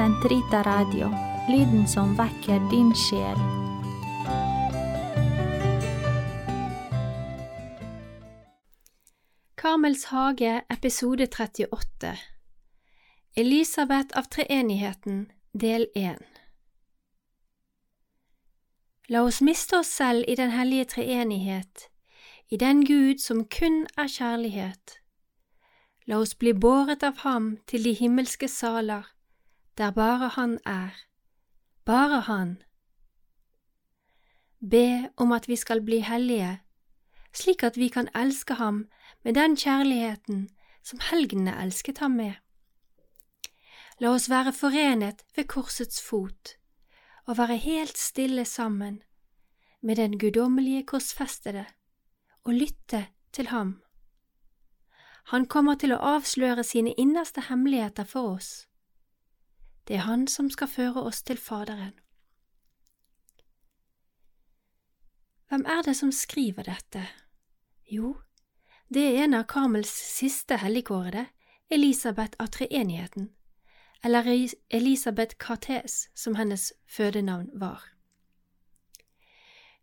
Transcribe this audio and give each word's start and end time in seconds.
Sentrita 0.00 0.62
Radio, 0.62 1.10
lyden 1.48 1.88
som 1.88 2.14
vekker 2.16 2.70
din 2.70 2.94
sjel. 2.96 3.36
Karmels 9.54 10.04
hage, 10.04 10.62
episode 10.68 11.26
38 11.26 12.14
Elisabeth 13.36 14.18
av 14.18 14.22
treenigheten, 14.22 15.32
del 15.52 15.86
1 15.94 16.16
La 19.08 19.22
oss 19.22 19.42
miste 19.44 19.82
oss 19.84 19.92
selv 20.00 20.24
i 20.24 20.34
den 20.34 20.56
hellige 20.56 20.84
treenighet, 20.96 21.90
i 22.48 22.56
den 22.56 22.86
Gud 22.88 23.20
som 23.20 23.44
kun 23.44 23.84
er 24.00 24.08
kjærlighet. 24.08 24.96
La 26.08 26.24
oss 26.24 26.38
bli 26.38 26.56
båret 26.56 27.04
av 27.04 27.20
ham 27.28 27.58
til 27.68 27.84
de 27.84 27.92
himmelske 27.92 28.48
saler, 28.48 29.04
der 29.80 29.90
bare 29.90 30.28
Han 30.28 30.58
er, 30.66 30.90
bare 31.84 32.20
Han. 32.20 32.62
Be 34.70 35.10
om 35.16 35.32
at 35.32 35.48
vi 35.48 35.56
skal 35.56 35.80
bli 35.80 35.98
hellige, 36.04 36.60
slik 37.32 37.62
at 37.62 37.76
vi 37.76 37.88
kan 37.88 38.08
elske 38.14 38.54
ham 38.54 38.88
med 39.24 39.34
den 39.34 39.56
kjærligheten 39.56 40.50
som 40.84 41.00
helgenene 41.10 41.56
elsket 41.62 41.98
ham 41.98 42.10
med. 42.10 42.34
La 44.00 44.12
oss 44.12 44.28
være 44.30 44.52
forenet 44.52 45.24
ved 45.36 45.48
korsets 45.48 46.02
fot 46.02 46.56
og 47.26 47.38
være 47.38 47.56
helt 47.56 47.98
stille 47.98 48.44
sammen 48.44 49.02
med 49.80 49.96
den 49.96 50.18
guddommelige 50.18 50.86
korsfestede 50.86 51.64
og 52.44 52.52
lytte 52.54 53.06
til 53.32 53.48
ham. 53.48 53.80
Han 55.32 55.46
kommer 55.46 55.74
til 55.74 55.92
å 55.92 56.02
avsløre 56.16 56.64
sine 56.64 56.92
innerste 56.98 57.48
hemmeligheter 57.48 58.04
for 58.04 58.36
oss. 58.36 58.69
Det 59.90 59.96
er 59.96 60.06
Han 60.06 60.28
som 60.30 60.46
skal 60.50 60.68
føre 60.70 61.02
oss 61.02 61.22
til 61.26 61.36
Faderen. 61.36 61.96
Hvem 65.48 65.64
er 65.66 65.82
det 65.82 65.96
som 65.98 66.12
skriver 66.12 66.62
dette? 66.62 67.02
Jo, 67.90 68.12
det 68.94 69.02
er 69.02 69.24
en 69.24 69.34
av 69.34 69.48
Karmels 69.50 69.90
siste 69.90 70.60
helligkårede, 70.62 71.24
Elisabeth 71.74 72.38
av 72.38 72.52
treenigheten, 72.54 73.32
eller 74.04 74.30
Elisabeth 74.70 75.34
Cartes, 75.42 76.06
som 76.14 76.38
hennes 76.38 76.72
fødenavn 76.86 77.50
var. 77.58 77.82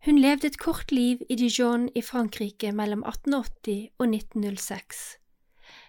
Hun 0.08 0.18
levde 0.18 0.46
et 0.46 0.58
kort 0.58 0.88
liv 0.90 1.20
i 1.28 1.36
Dijon 1.36 1.90
i 1.94 2.00
Frankrike 2.00 2.72
mellom 2.72 3.04
1880 3.04 3.88
og 3.98 4.08
1906, 4.08 5.17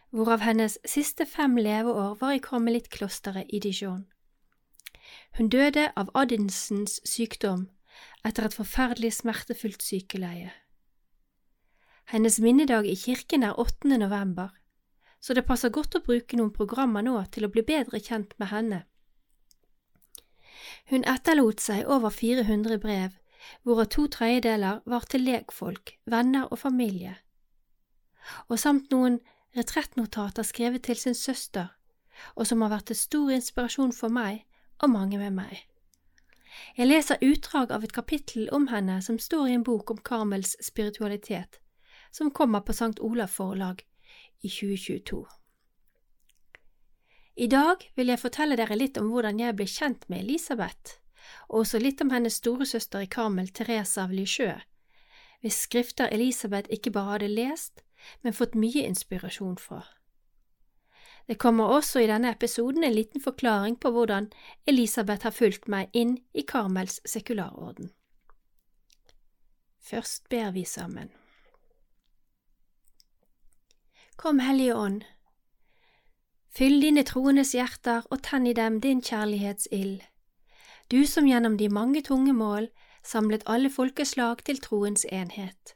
hvorav 0.10 0.42
hennes 0.42 0.78
siste 0.86 1.26
fem 1.26 1.58
leveår 1.58 2.16
var 2.22 2.34
i 2.36 2.42
karmelittklosteret 2.44 3.50
i 3.54 3.60
Dijon. 3.60 4.08
Hun 5.38 5.50
døde 5.50 5.90
av 5.98 6.10
Addinsens 6.18 7.00
sykdom 7.06 7.68
etter 8.26 8.48
et 8.48 8.58
forferdelig 8.58 9.14
smertefullt 9.20 9.84
sykeleie. 9.86 10.52
Hennes 12.10 12.40
minnedag 12.42 12.88
i 12.90 12.96
kirken 12.98 13.44
er 13.46 13.60
8. 13.60 13.98
november, 14.02 14.50
så 15.22 15.36
det 15.38 15.46
passer 15.46 15.70
godt 15.70 16.00
å 16.00 16.04
bruke 16.06 16.38
noen 16.38 16.54
programmer 16.56 17.06
nå 17.06 17.20
til 17.34 17.46
å 17.46 17.52
bli 17.54 17.62
bedre 17.66 18.02
kjent 18.02 18.34
med 18.42 18.50
henne. 18.50 18.84
Hun 20.90 21.06
etterlot 21.06 21.62
seg 21.62 21.86
over 21.86 22.10
400 22.10 22.80
brev, 22.82 23.14
hvorav 23.64 23.92
to 23.94 24.08
tredjedeler 24.12 24.82
var 24.90 25.06
til 25.10 25.24
lekfolk, 25.28 25.94
venner 26.10 26.50
og 26.50 26.60
familie, 26.64 27.20
og 28.50 28.58
samt 28.60 28.90
noen 28.92 29.20
retrettnotater 29.58 30.44
skrevet 30.44 30.83
til 30.83 31.00
sin 31.00 31.16
søster, 31.16 31.73
og 32.36 32.47
som 32.47 32.61
har 32.61 32.73
vært 32.73 32.89
til 32.92 33.00
stor 33.00 33.31
inspirasjon 33.33 33.94
for 33.95 34.14
meg 34.14 34.45
og 34.80 34.91
mange 34.94 35.17
med 35.17 35.36
meg. 35.36 35.66
Jeg 36.78 36.89
leser 36.89 37.24
utdrag 37.24 37.72
av 37.72 37.84
et 37.84 37.94
kapittel 37.94 38.50
om 38.56 38.68
henne 38.72 39.00
som 39.06 39.19
står 39.19 39.47
i 39.47 39.57
en 39.57 39.63
bok 39.63 39.91
om 39.91 40.00
Karmels 40.03 40.56
spiritualitet, 40.66 41.59
som 42.12 42.31
kommer 42.31 42.66
på 42.66 42.74
St. 42.74 43.00
Olav 43.00 43.29
forlag 43.34 43.84
i 44.41 44.50
2022. 44.50 45.25
I 47.40 47.47
dag 47.47 47.85
vil 47.95 48.12
jeg 48.12 48.19
fortelle 48.19 48.57
dere 48.59 48.75
litt 48.75 48.97
om 49.00 49.12
hvordan 49.13 49.40
jeg 49.40 49.56
ble 49.56 49.68
kjent 49.69 50.09
med 50.12 50.25
Elisabeth, 50.25 50.97
og 51.47 51.62
også 51.62 51.79
litt 51.79 52.01
om 52.03 52.12
hennes 52.12 52.40
storesøster 52.41 53.06
i 53.06 53.12
Karmel, 53.12 53.47
Therese 53.56 54.01
av 54.01 54.12
Lisieux, 54.12 54.66
hvis 55.40 55.62
skrifter 55.68 56.12
Elisabeth 56.12 56.72
ikke 56.74 56.91
bare 56.91 57.16
hadde 57.16 57.31
lest, 57.31 57.84
men 58.22 58.34
fått 58.34 58.56
mye 58.56 58.86
inspirasjon 58.88 59.58
fra. 59.58 59.84
Det 61.30 61.38
kommer 61.38 61.70
også 61.70 62.00
i 62.00 62.08
denne 62.10 62.32
episoden 62.34 62.84
en 62.84 62.94
liten 62.94 63.22
forklaring 63.22 63.76
på 63.78 63.92
hvordan 63.94 64.32
Elisabeth 64.68 65.24
har 65.24 65.36
fulgt 65.36 65.68
meg 65.70 65.94
inn 65.94 66.18
i 66.34 66.42
Karmels 66.42 67.00
sekularorden. 67.06 67.92
Først 69.80 70.30
ber 70.30 70.52
vi 70.52 70.66
sammen. 70.66 71.12
Kom, 74.16 74.40
Hellige 74.40 74.76
Ånd, 74.76 75.04
fyll 76.50 76.81
dine 76.81 77.06
troendes 77.08 77.54
hjerter 77.54 78.04
og 78.12 78.24
tenn 78.26 78.48
i 78.50 78.54
dem 78.54 78.81
din 78.81 79.02
kjærlighetsild, 79.02 80.02
du 80.92 81.06
som 81.06 81.30
gjennom 81.30 81.58
de 81.58 81.70
mange 81.70 82.02
tunge 82.02 82.34
mål 82.34 82.68
samlet 83.06 83.46
alle 83.46 83.70
folkeslag 83.70 84.44
til 84.50 84.60
troens 84.62 85.06
enhet. 85.06 85.76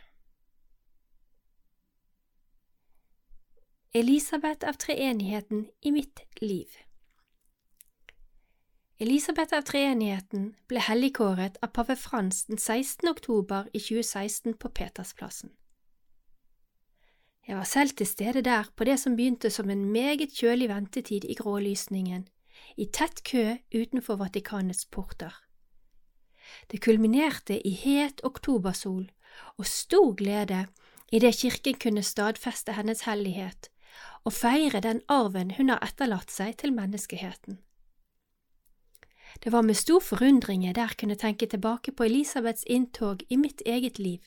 Elisabeth 3.93 4.67
av 4.69 4.73
treenigheten 4.73 5.65
i 5.81 5.91
mitt 5.91 6.19
liv 6.41 6.67
Elisabeth 9.03 9.51
av 9.57 9.65
treenigheten 9.67 10.45
ble 10.71 10.79
helligkåret 10.85 11.57
av 11.59 11.73
pave 11.75 11.97
Frans 11.99 12.45
den 12.47 12.55
16. 12.55 13.09
oktober 13.11 13.67
i 13.73 13.81
2016 13.83 14.55
på 14.63 14.71
Petersplassen. 14.71 15.51
Jeg 17.43 17.57
var 17.57 17.67
selv 17.67 17.91
til 17.99 18.07
stede 18.07 18.45
der 18.47 18.69
på 18.79 18.87
det 18.87 18.95
som 19.01 19.17
begynte 19.19 19.51
som 19.51 19.67
en 19.69 19.83
meget 19.91 20.39
kjølig 20.39 20.69
ventetid 20.71 21.27
i 21.27 21.35
grålysningen, 21.35 22.23
i 22.77 22.87
tett 22.87 23.19
kø 23.27 23.57
utenfor 23.75 24.21
Vatikanets 24.23 24.85
porter. 24.85 25.35
Det 26.71 26.79
kulminerte 26.79 27.59
i 27.59 27.75
het 27.83 28.23
oktobersol 28.23 29.11
og 29.57 29.67
stor 29.67 30.15
glede 30.15 30.63
idet 31.11 31.35
kirken 31.43 31.75
kunne 31.75 32.07
stadfeste 32.07 32.79
hennes 32.79 33.03
hellighet 33.03 33.70
og 34.23 34.33
feire 34.33 34.79
den 34.79 35.01
arven 35.07 35.51
hun 35.57 35.69
har 35.69 35.81
etterlatt 35.85 36.31
seg 36.31 36.57
til 36.61 36.73
menneskeheten. 36.73 37.59
Det 39.43 39.51
var 39.51 39.61
med 39.61 39.79
stor 39.79 39.99
forundring 39.99 40.65
jeg 40.65 40.75
der 40.75 40.93
kunne 40.99 41.15
tenke 41.15 41.47
tilbake 41.47 41.91
på 41.91 42.03
Elisabeths 42.03 42.63
inntog 42.67 43.23
i 43.29 43.35
mitt 43.35 43.61
eget 43.65 43.99
liv 43.99 44.19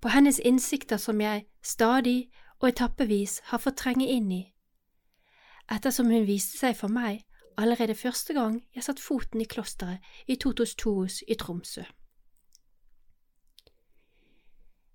på 0.00 0.08
hennes 0.08 0.38
innsikter 0.38 0.96
som 0.96 1.20
jeg 1.20 1.46
stadig 1.62 2.30
og 2.60 2.68
etappevis 2.68 3.40
har 3.50 3.62
fått 3.62 3.80
trenge 3.80 4.06
inn 4.08 4.30
i, 4.32 4.42
ettersom 5.72 6.10
hun 6.12 6.28
viste 6.28 6.58
seg 6.60 6.76
for 6.76 6.92
meg 6.92 7.24
allerede 7.60 7.96
første 7.96 8.36
gang 8.36 8.60
jeg 8.76 8.86
satte 8.86 9.04
foten 9.04 9.40
i 9.40 9.48
klosteret 9.48 10.04
i 10.26 10.36
Totos 10.36 10.74
Toos 10.74 11.20
i 11.28 11.36
Tromsø. 11.40 11.84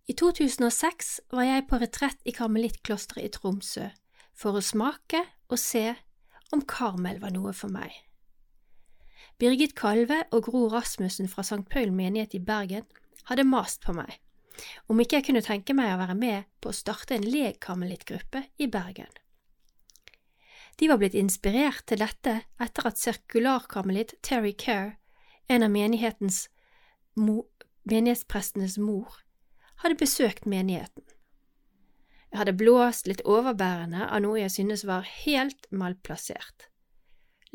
I 0.06 0.14
2006 0.14 1.20
var 1.34 1.48
jeg 1.48 1.66
på 1.70 1.80
retrett 1.82 2.20
i 2.30 2.34
karmelittklosteret 2.34 3.26
i 3.26 3.32
Tromsø 3.34 3.88
for 4.36 4.58
å 4.58 4.64
smake 4.64 5.22
og 5.50 5.62
se 5.62 5.88
om 6.54 6.64
Karmel 6.68 7.22
var 7.24 7.34
noe 7.36 7.54
for 7.56 7.72
meg. 7.74 7.92
Birgit 9.40 9.76
Kalve 9.76 10.24
og 10.32 10.46
Gro 10.48 10.68
Rasmussen 10.72 11.28
fra 11.32 11.44
St. 11.44 11.66
Paul 11.72 11.92
menighet 11.96 12.38
i 12.38 12.44
Bergen 12.44 12.86
hadde 13.28 13.48
mast 13.48 13.82
på 13.84 13.96
meg 13.96 14.20
om 14.88 15.00
ikke 15.02 15.20
jeg 15.20 15.28
kunne 15.30 15.44
tenke 15.44 15.76
meg 15.76 15.94
å 15.94 16.00
være 16.00 16.18
med 16.18 16.50
på 16.64 16.72
å 16.72 16.76
starte 16.76 17.18
en 17.18 17.28
legkarmelittgruppe 17.28 18.46
i 18.62 18.70
Bergen. 18.72 19.12
De 20.80 20.90
var 20.92 21.00
blitt 21.00 21.16
inspirert 21.16 21.86
til 21.88 22.02
dette 22.04 22.42
etter 22.62 22.90
at 22.90 23.00
sirkularkarmelitt 23.00 24.18
Terry 24.26 24.54
Kerr, 24.60 24.96
en 25.48 25.64
av 25.64 25.72
menighetens 25.72 26.48
mo 27.16 27.46
menighetsprestenes 27.86 28.80
mor, 28.82 29.22
hadde 29.84 30.00
besøkt 30.00 30.48
menigheten. 30.50 31.05
Jeg 32.36 32.42
hadde 32.42 32.60
blåst 32.60 33.06
litt 33.08 33.22
overbærende 33.24 34.10
av 34.12 34.20
noe 34.20 34.42
jeg 34.42 34.52
syntes 34.52 34.82
var 34.84 35.06
helt 35.08 35.70
malplassert. 35.72 36.66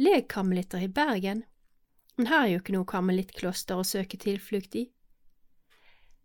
Legkarmelitter 0.01 0.87
i 0.87 0.89
Bergen, 0.89 1.43
men 2.17 2.29
her 2.31 2.47
er 2.47 2.49
jo 2.49 2.61
ikke 2.63 2.73
noe 2.73 2.89
karmelittkloster 2.89 3.77
å 3.77 3.85
søke 3.85 4.17
tilflukt 4.17 4.79
i. 4.81 4.87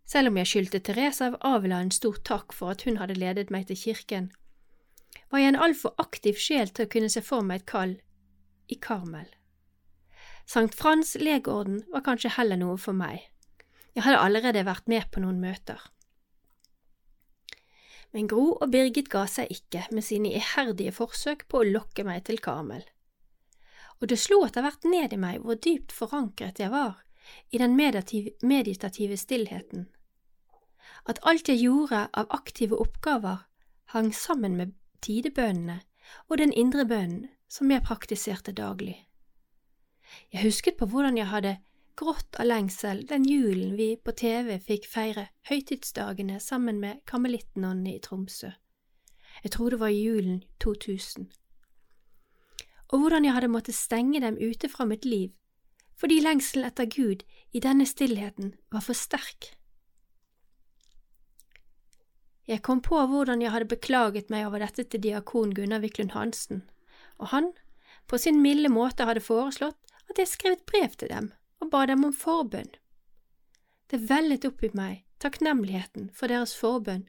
selv 0.08 0.30
om 0.30 0.38
jeg 0.40 0.48
skyldte 0.48 0.80
Therese 0.80 1.26
av 1.26 1.36
Avila 1.44 1.82
en 1.84 1.92
stor 1.92 2.16
takk 2.24 2.54
for 2.56 2.72
at 2.72 2.86
hun 2.86 2.96
hadde 2.96 3.18
ledet 3.20 3.52
meg 3.52 3.66
til 3.68 3.76
kirken, 3.76 4.30
var 5.28 5.42
jeg 5.42 5.52
en 5.52 5.60
altfor 5.66 5.92
aktiv 6.00 6.40
sjel 6.40 6.72
til 6.72 6.86
å 6.86 6.92
kunne 6.94 7.12
se 7.12 7.20
for 7.20 7.44
meg 7.44 7.60
et 7.60 7.66
kall 7.68 7.92
i 8.72 8.78
Karmel. 8.80 9.28
Sankt 10.48 10.78
Frans 10.80 11.12
legorden 11.20 11.82
var 11.92 12.06
kanskje 12.08 12.32
heller 12.38 12.56
noe 12.56 12.80
for 12.80 12.96
meg. 12.96 13.20
Jeg 13.92 14.08
hadde 14.08 14.24
allerede 14.24 14.64
vært 14.64 14.88
med 14.88 15.10
på 15.12 15.20
noen 15.20 15.44
møter. 15.44 15.76
Men 18.16 18.30
Gro 18.32 18.54
og 18.54 18.70
Birgit 18.72 19.10
ga 19.12 19.26
seg 19.28 19.50
ikke 19.52 19.82
med 19.92 20.04
sine 20.06 20.30
iherdige 20.38 20.94
forsøk 20.96 21.42
på 21.52 21.60
å 21.60 21.66
lokke 21.68 22.00
meg 22.06 22.22
til 22.24 22.38
Karmel. 22.40 22.86
Og 24.00 24.08
det 24.08 24.16
slo 24.22 24.38
etter 24.46 24.64
hvert 24.64 24.86
ned 24.88 25.12
i 25.12 25.18
meg 25.20 25.42
hvor 25.44 25.58
dypt 25.60 25.92
forankret 25.92 26.62
jeg 26.62 26.72
var 26.72 27.02
i 27.52 27.60
den 27.60 27.76
meditative 27.76 29.18
stillheten. 29.20 29.90
At 31.04 31.20
alt 31.28 31.50
jeg 31.52 31.60
gjorde 31.60 32.06
av 32.16 32.32
aktive 32.32 32.80
oppgaver, 32.80 33.44
hang 33.92 34.08
sammen 34.16 34.56
med 34.56 34.72
tidebønnene 35.04 35.82
og 36.30 36.40
den 36.40 36.56
indre 36.56 36.86
bønnen 36.88 37.28
som 37.52 37.68
jeg 37.70 37.84
praktiserte 37.84 38.56
daglig. 38.56 38.96
Jeg 40.32 40.48
husket 40.48 40.80
på 40.80 40.88
hvordan 40.88 41.20
jeg 41.20 41.28
hadde 41.28 41.58
grått 41.96 42.36
av 42.36 42.46
lengsel 42.46 43.06
den 43.08 43.24
julen 43.24 43.76
vi 43.76 43.96
på 43.96 44.12
TV 44.12 44.58
fikk 44.60 44.86
feire 44.90 45.30
høytidsdagene 45.48 46.38
sammen 46.44 46.78
med 46.82 47.00
karmelittnonnene 47.08 47.96
i 47.96 48.02
Tromsø. 48.04 48.52
Jeg 49.44 49.52
tror 49.56 49.72
det 49.72 49.80
var 49.80 49.92
i 49.92 50.02
julen 50.04 50.42
2000. 50.62 51.30
Og 52.92 53.00
hvordan 53.00 53.24
jeg 53.24 53.34
hadde 53.34 53.52
måttet 53.52 53.78
stenge 53.78 54.20
dem 54.20 54.36
ute 54.36 54.68
fra 54.68 54.86
mitt 54.88 55.04
liv, 55.08 55.32
fordi 55.96 56.20
lengselen 56.20 56.68
etter 56.68 56.88
Gud 56.92 57.24
i 57.56 57.62
denne 57.64 57.86
stillheten 57.88 58.52
var 58.72 58.84
for 58.84 58.96
sterk. 58.96 59.54
Jeg 62.46 62.62
kom 62.62 62.82
på 62.84 63.00
hvordan 63.10 63.40
jeg 63.42 63.50
hadde 63.50 63.72
beklaget 63.72 64.28
meg 64.30 64.46
over 64.46 64.62
dette 64.62 64.84
til 64.84 65.02
diakon 65.02 65.54
Gunnar 65.56 65.82
Wiklund 65.82 66.12
Hansen, 66.14 66.62
og 67.18 67.32
han, 67.32 67.50
på 68.06 68.20
sin 68.20 68.38
milde 68.44 68.68
måte, 68.70 69.08
hadde 69.08 69.24
foreslått 69.24 69.96
at 70.06 70.20
jeg 70.20 70.30
skrev 70.30 70.54
et 70.54 70.68
brev 70.68 70.92
til 70.94 71.10
dem 71.10 71.32
og 71.62 71.70
ba 71.72 71.84
dem 71.88 72.04
om 72.06 72.14
forbønn. 72.14 72.70
Det 73.90 74.02
vellet 74.10 74.44
opp 74.48 74.64
i 74.66 74.72
meg 74.74 75.04
takknemligheten 75.22 76.10
for 76.14 76.30
deres 76.32 76.54
forbønn, 76.58 77.06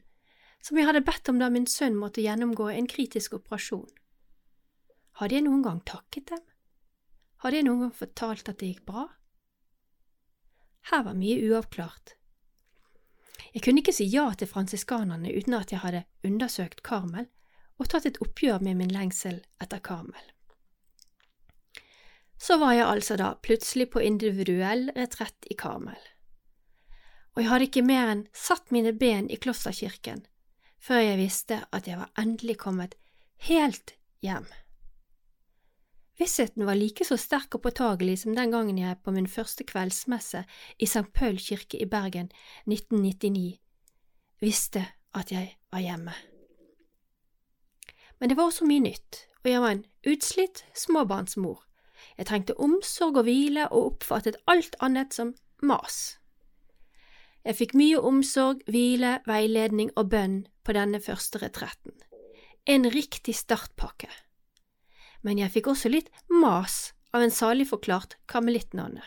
som 0.64 0.78
jeg 0.78 0.88
hadde 0.88 1.04
bedt 1.06 1.28
om 1.30 1.40
da 1.40 1.50
min 1.52 1.66
sønn 1.70 1.98
måtte 1.98 2.24
gjennomgå 2.24 2.70
en 2.72 2.88
kritisk 2.90 3.36
operasjon. 3.38 3.88
Hadde 5.20 5.38
jeg 5.38 5.46
noen 5.46 5.64
gang 5.66 5.80
takket 5.86 6.30
dem? 6.32 6.44
Hadde 7.42 7.60
jeg 7.60 7.66
noen 7.68 7.86
gang 7.86 7.94
fortalt 7.94 8.48
at 8.50 8.60
det 8.60 8.72
gikk 8.72 8.86
bra? 8.86 9.08
Her 10.90 11.04
var 11.04 11.18
mye 11.18 11.42
uavklart. 11.50 12.14
Jeg 13.52 13.62
kunne 13.64 13.82
ikke 13.82 13.94
si 13.94 14.06
ja 14.10 14.28
til 14.34 14.50
fransiskanerne 14.50 15.32
uten 15.34 15.56
at 15.58 15.72
jeg 15.72 15.82
hadde 15.82 16.06
undersøkt 16.26 16.82
Karmel 16.86 17.28
og 17.78 17.90
tatt 17.90 18.08
et 18.08 18.18
oppgjør 18.24 18.62
med 18.64 18.80
min 18.80 18.92
lengsel 18.92 19.40
etter 19.62 19.82
Karmel. 19.84 20.24
Så 22.38 22.58
var 22.58 22.76
jeg 22.76 22.86
altså 22.86 23.16
da 23.18 23.32
plutselig 23.42 23.90
på 23.90 24.02
individuell 24.02 24.88
retrett 24.96 25.48
i 25.50 25.56
Karmel. 25.58 25.98
Og 27.34 27.42
jeg 27.42 27.50
hadde 27.50 27.68
ikke 27.68 27.86
mer 27.86 28.12
enn 28.12 28.24
satt 28.34 28.72
mine 28.74 28.94
ben 28.98 29.28
i 29.30 29.38
klosterkirken 29.38 30.24
før 30.78 31.02
jeg 31.02 31.18
visste 31.18 31.56
at 31.74 31.88
jeg 31.90 31.98
var 31.98 32.12
endelig 32.18 32.54
kommet 32.62 32.94
helt 33.48 33.96
hjem. 34.22 34.46
Vissheten 36.18 36.66
var 36.66 36.78
like 36.78 37.04
så 37.06 37.18
sterk 37.18 37.54
og 37.54 37.62
påtagelig 37.62 38.20
som 38.22 38.34
den 38.34 38.50
gangen 38.50 38.78
jeg 38.78 38.98
på 39.02 39.14
min 39.14 39.28
første 39.30 39.66
kveldsmesse 39.66 40.42
i 40.78 40.86
St. 40.86 41.06
Paul 41.14 41.38
kirke 41.38 41.78
i 41.78 41.86
Bergen 41.86 42.30
1999 42.66 43.58
visste 44.42 44.82
at 45.14 45.30
jeg 45.34 45.54
var 45.70 45.82
hjemme. 45.82 46.14
Men 48.18 48.30
det 48.30 48.36
var 48.38 48.50
også 48.50 48.66
mye 48.66 48.82
nytt, 48.82 49.26
og 49.44 49.50
jeg 49.50 49.62
var 49.62 49.76
en 49.76 49.86
utslitt 50.10 50.64
småbarnsmor 50.74 51.67
jeg 52.16 52.28
trengte 52.28 52.56
omsorg 52.60 53.20
og 53.20 53.28
hvile 53.28 53.66
og 53.68 53.92
oppfattet 53.94 54.38
alt 54.50 54.76
annet 54.84 55.14
som 55.16 55.34
mas. 55.62 56.18
Jeg 57.46 57.56
fikk 57.56 57.74
mye 57.78 58.00
omsorg, 58.04 58.62
hvile, 58.68 59.18
veiledning 59.28 59.92
og 59.96 60.10
bønn 60.12 60.40
på 60.66 60.74
denne 60.76 61.00
første 61.00 61.40
retretten. 61.40 61.94
En 62.68 62.84
riktig 62.92 63.34
startpakke. 63.38 64.10
Men 65.24 65.38
jeg 65.40 65.54
fikk 65.54 65.70
også 65.72 65.90
litt 65.90 66.10
mas 66.28 66.92
av 67.14 67.24
en 67.24 67.32
salig 67.32 67.68
forklart 67.70 68.18
karmelittnonne. 68.28 69.02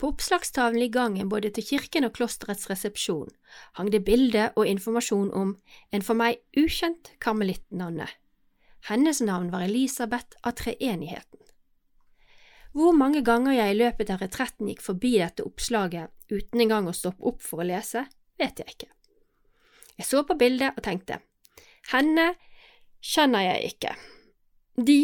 På 0.00 0.14
oppslagstavlen 0.14 0.80
i 0.80 0.88
gangen 0.88 1.28
både 1.28 1.50
til 1.52 1.66
kirken 1.74 2.08
og 2.08 2.14
klosterets 2.16 2.70
resepsjon 2.70 3.28
hang 3.76 3.90
det 3.92 4.00
bilde 4.06 4.46
og 4.56 4.64
informasjon 4.64 5.28
om 5.36 5.50
en 5.92 6.04
for 6.06 6.16
meg 6.16 6.40
ukjent 6.56 7.12
karmelittnonne 7.20 8.08
hennes 8.88 9.20
navn 9.20 9.50
var 9.50 9.66
Elisabeth 9.66 10.38
av 10.42 10.56
treenigheten. 10.60 11.38
Hvor 12.72 12.94
mange 12.94 13.24
ganger 13.26 13.56
jeg 13.56 13.74
i 13.74 13.78
løpet 13.80 14.12
av 14.14 14.22
retretten 14.22 14.68
gikk 14.70 14.82
forbi 14.84 15.16
dette 15.18 15.44
oppslaget 15.46 16.10
uten 16.30 16.62
engang 16.62 16.86
å 16.86 16.94
stoppe 16.94 17.26
opp 17.26 17.42
for 17.42 17.62
å 17.62 17.66
lese, 17.66 18.04
vet 18.38 18.62
jeg 18.62 18.76
ikke. 18.76 18.90
Jeg 19.98 20.06
så 20.06 20.22
på 20.24 20.36
bildet 20.38 20.78
og 20.78 20.84
tenkte, 20.86 21.18
henne 21.90 22.30
kjenner 23.02 23.48
jeg 23.48 23.72
ikke. 23.74 23.96
De 24.80 25.00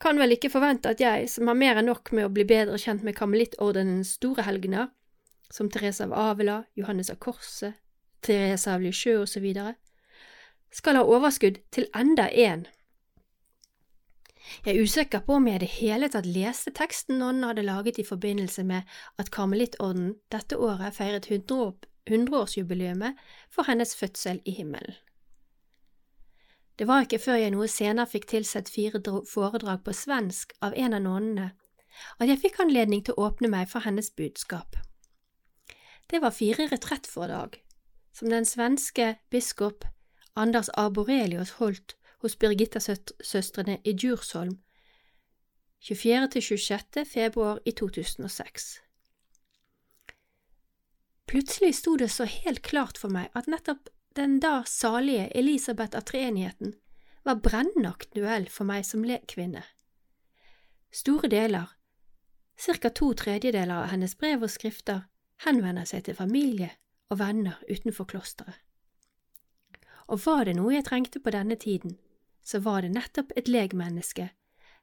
kan 0.00 0.18
vel 0.20 0.36
ikke 0.36 0.52
forvente 0.52 0.92
at 0.92 1.00
jeg, 1.02 1.26
som 1.32 1.50
har 1.50 1.58
mer 1.58 1.80
enn 1.80 1.90
nok 1.90 2.12
med 2.14 2.28
å 2.28 2.32
bli 2.32 2.44
bedre 2.48 2.78
kjent 2.80 3.02
med 3.04 3.16
karmelittordenens 3.18 4.14
store 4.20 4.44
helgener, 4.46 4.92
som 5.50 5.70
Therese 5.70 6.04
av 6.04 6.14
Avila, 6.14 6.62
Johannes 6.78 7.10
av 7.10 7.18
Korset, 7.22 7.76
Therese 8.22 8.70
av 8.70 8.84
Lisieux 8.84 9.24
osv., 9.24 9.46
skal 10.74 10.98
ha 10.98 11.04
overskudd 11.06 11.60
til 11.72 11.86
enda 11.96 12.26
en 12.28 12.66
jeg 14.64 14.76
er 14.76 14.82
usikker 14.82 15.24
på 15.26 15.38
om 15.38 15.46
jeg 15.48 15.58
i 15.58 15.64
det 15.64 15.72
hele 15.78 16.08
tatt 16.12 16.26
leste 16.28 16.72
teksten 16.74 17.18
nonnen 17.20 17.48
hadde 17.48 17.66
laget 17.66 17.98
i 17.98 18.06
forbindelse 18.06 18.64
med 18.66 18.86
at 19.18 19.30
Karmelittorden 19.34 20.14
dette 20.32 20.58
året 20.58 20.94
feiret 20.94 21.28
hundreårsjubileet 21.30 23.18
for 23.50 23.66
hennes 23.70 23.96
fødsel 23.96 24.40
i 24.44 24.54
himmelen. 24.58 24.94
Det 26.78 26.86
var 26.86 27.06
ikke 27.06 27.18
før 27.18 27.38
jeg 27.40 27.52
noe 27.54 27.68
senere 27.72 28.08
fikk 28.10 28.26
tilsett 28.28 28.68
fire 28.68 29.00
foredrag 29.30 29.80
på 29.84 29.94
svensk 29.96 30.52
av 30.60 30.76
en 30.76 30.94
av 30.94 31.02
nonnene, 31.06 31.50
at 32.20 32.28
jeg 32.28 32.42
fikk 32.42 32.60
anledning 32.60 33.04
til 33.04 33.16
å 33.16 33.30
åpne 33.30 33.48
meg 33.48 33.70
for 33.70 33.80
hennes 33.86 34.10
budskap. 34.12 34.76
Det 36.10 36.20
var 36.22 36.36
fire 36.36 36.68
retrettforedrag, 36.68 37.56
som 38.12 38.28
den 38.30 38.44
svenske 38.44 39.14
biskop 39.32 39.86
Anders 40.36 40.68
Arborelius 40.76 41.56
holdt 41.56 41.96
hos 42.26 42.38
Birgitta-søstrene 42.38 43.78
i 43.84 43.92
Djursholm 43.92 44.58
24–26. 45.80 47.04
februar 47.04 47.60
i 47.64 47.72
2006. 47.72 48.80
Plutselig 51.26 51.74
sto 51.74 51.96
det 51.96 52.08
så 52.08 52.24
helt 52.24 52.62
klart 52.62 52.98
for 52.98 53.14
meg 53.14 53.30
at 53.38 53.46
nettopp 53.46 53.92
den 54.18 54.40
da 54.42 54.64
salige 54.66 55.28
Elisabeth 55.38 55.94
av 55.94 56.02
treenigheten 56.10 56.72
var 57.22 57.38
brennaktuell 57.44 58.48
for 58.50 58.66
meg 58.66 58.82
som 58.88 59.04
lekvinne. 59.06 59.62
Store 60.90 61.30
deler, 61.30 61.68
ca. 62.58 62.90
to 62.90 63.12
tredjedeler 63.14 63.84
av 63.84 63.92
hennes 63.92 64.16
brev 64.18 64.42
og 64.42 64.50
skrifter, 64.50 65.04
henvender 65.46 65.86
seg 65.86 66.08
til 66.08 66.18
familie 66.18 66.72
og 67.10 67.20
venner 67.22 67.62
utenfor 67.70 68.10
klosteret. 68.10 68.58
Og 70.10 70.26
var 70.26 70.46
det 70.46 70.56
noe 70.58 70.74
jeg 70.74 70.86
trengte 70.86 71.22
på 71.22 71.34
denne 71.34 71.54
tiden, 71.58 71.94
så 72.46 72.60
var 72.62 72.84
det 72.84 72.94
nettopp 72.94 73.32
et 73.36 73.48
legmenneske 73.50 74.30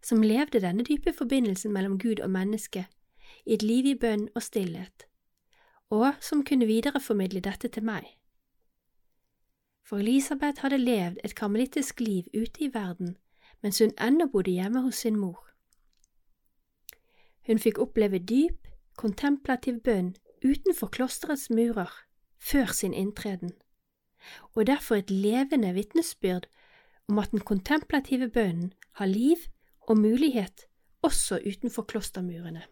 som 0.04 0.22
levde 0.22 0.60
denne 0.60 0.84
dype 0.84 1.14
forbindelsen 1.16 1.72
mellom 1.72 1.96
Gud 2.00 2.20
og 2.20 2.30
menneske 2.30 2.86
i 3.46 3.56
et 3.56 3.64
liv 3.64 3.88
i 3.88 3.96
bønn 3.96 4.28
og 4.36 4.44
stillhet, 4.44 5.08
og 5.90 6.12
som 6.20 6.44
kunne 6.44 6.68
videreformidle 6.68 7.40
dette 7.40 7.72
til 7.72 7.88
meg. 7.88 8.04
For 9.84 10.04
Elisabeth 10.04 10.64
hadde 10.64 10.78
levd 10.78 11.24
et 11.24 11.36
karmelittisk 11.36 12.00
liv 12.00 12.28
ute 12.34 12.68
i 12.68 12.72
verden 12.74 13.16
mens 13.64 13.80
hun 13.80 13.94
ennå 14.02 14.28
bodde 14.28 14.52
hjemme 14.52 14.82
hos 14.84 14.96
sin 15.06 15.16
mor. 15.16 15.40
Hun 17.48 17.60
fikk 17.60 17.80
oppleve 17.80 18.20
dyp, 18.20 18.68
kontemplativ 19.00 19.80
bønn 19.84 20.16
utenfor 20.44 20.92
klosterets 20.92 21.50
murer 21.50 21.92
før 22.44 22.74
sin 22.76 22.94
inntreden, 22.94 23.54
og 24.56 24.68
derfor 24.68 24.96
et 25.00 25.12
levende 25.12 25.74
vitnesbyrd 25.74 26.50
om 27.10 27.20
at 27.20 27.32
den 27.32 27.44
kontemplative 27.44 28.30
bønnen 28.30 28.74
har 29.00 29.06
liv 29.06 29.38
og 29.88 29.98
mulighet 29.98 30.66
også 31.04 31.40
utenfor 31.48 31.84
klostermurene. 31.84 32.64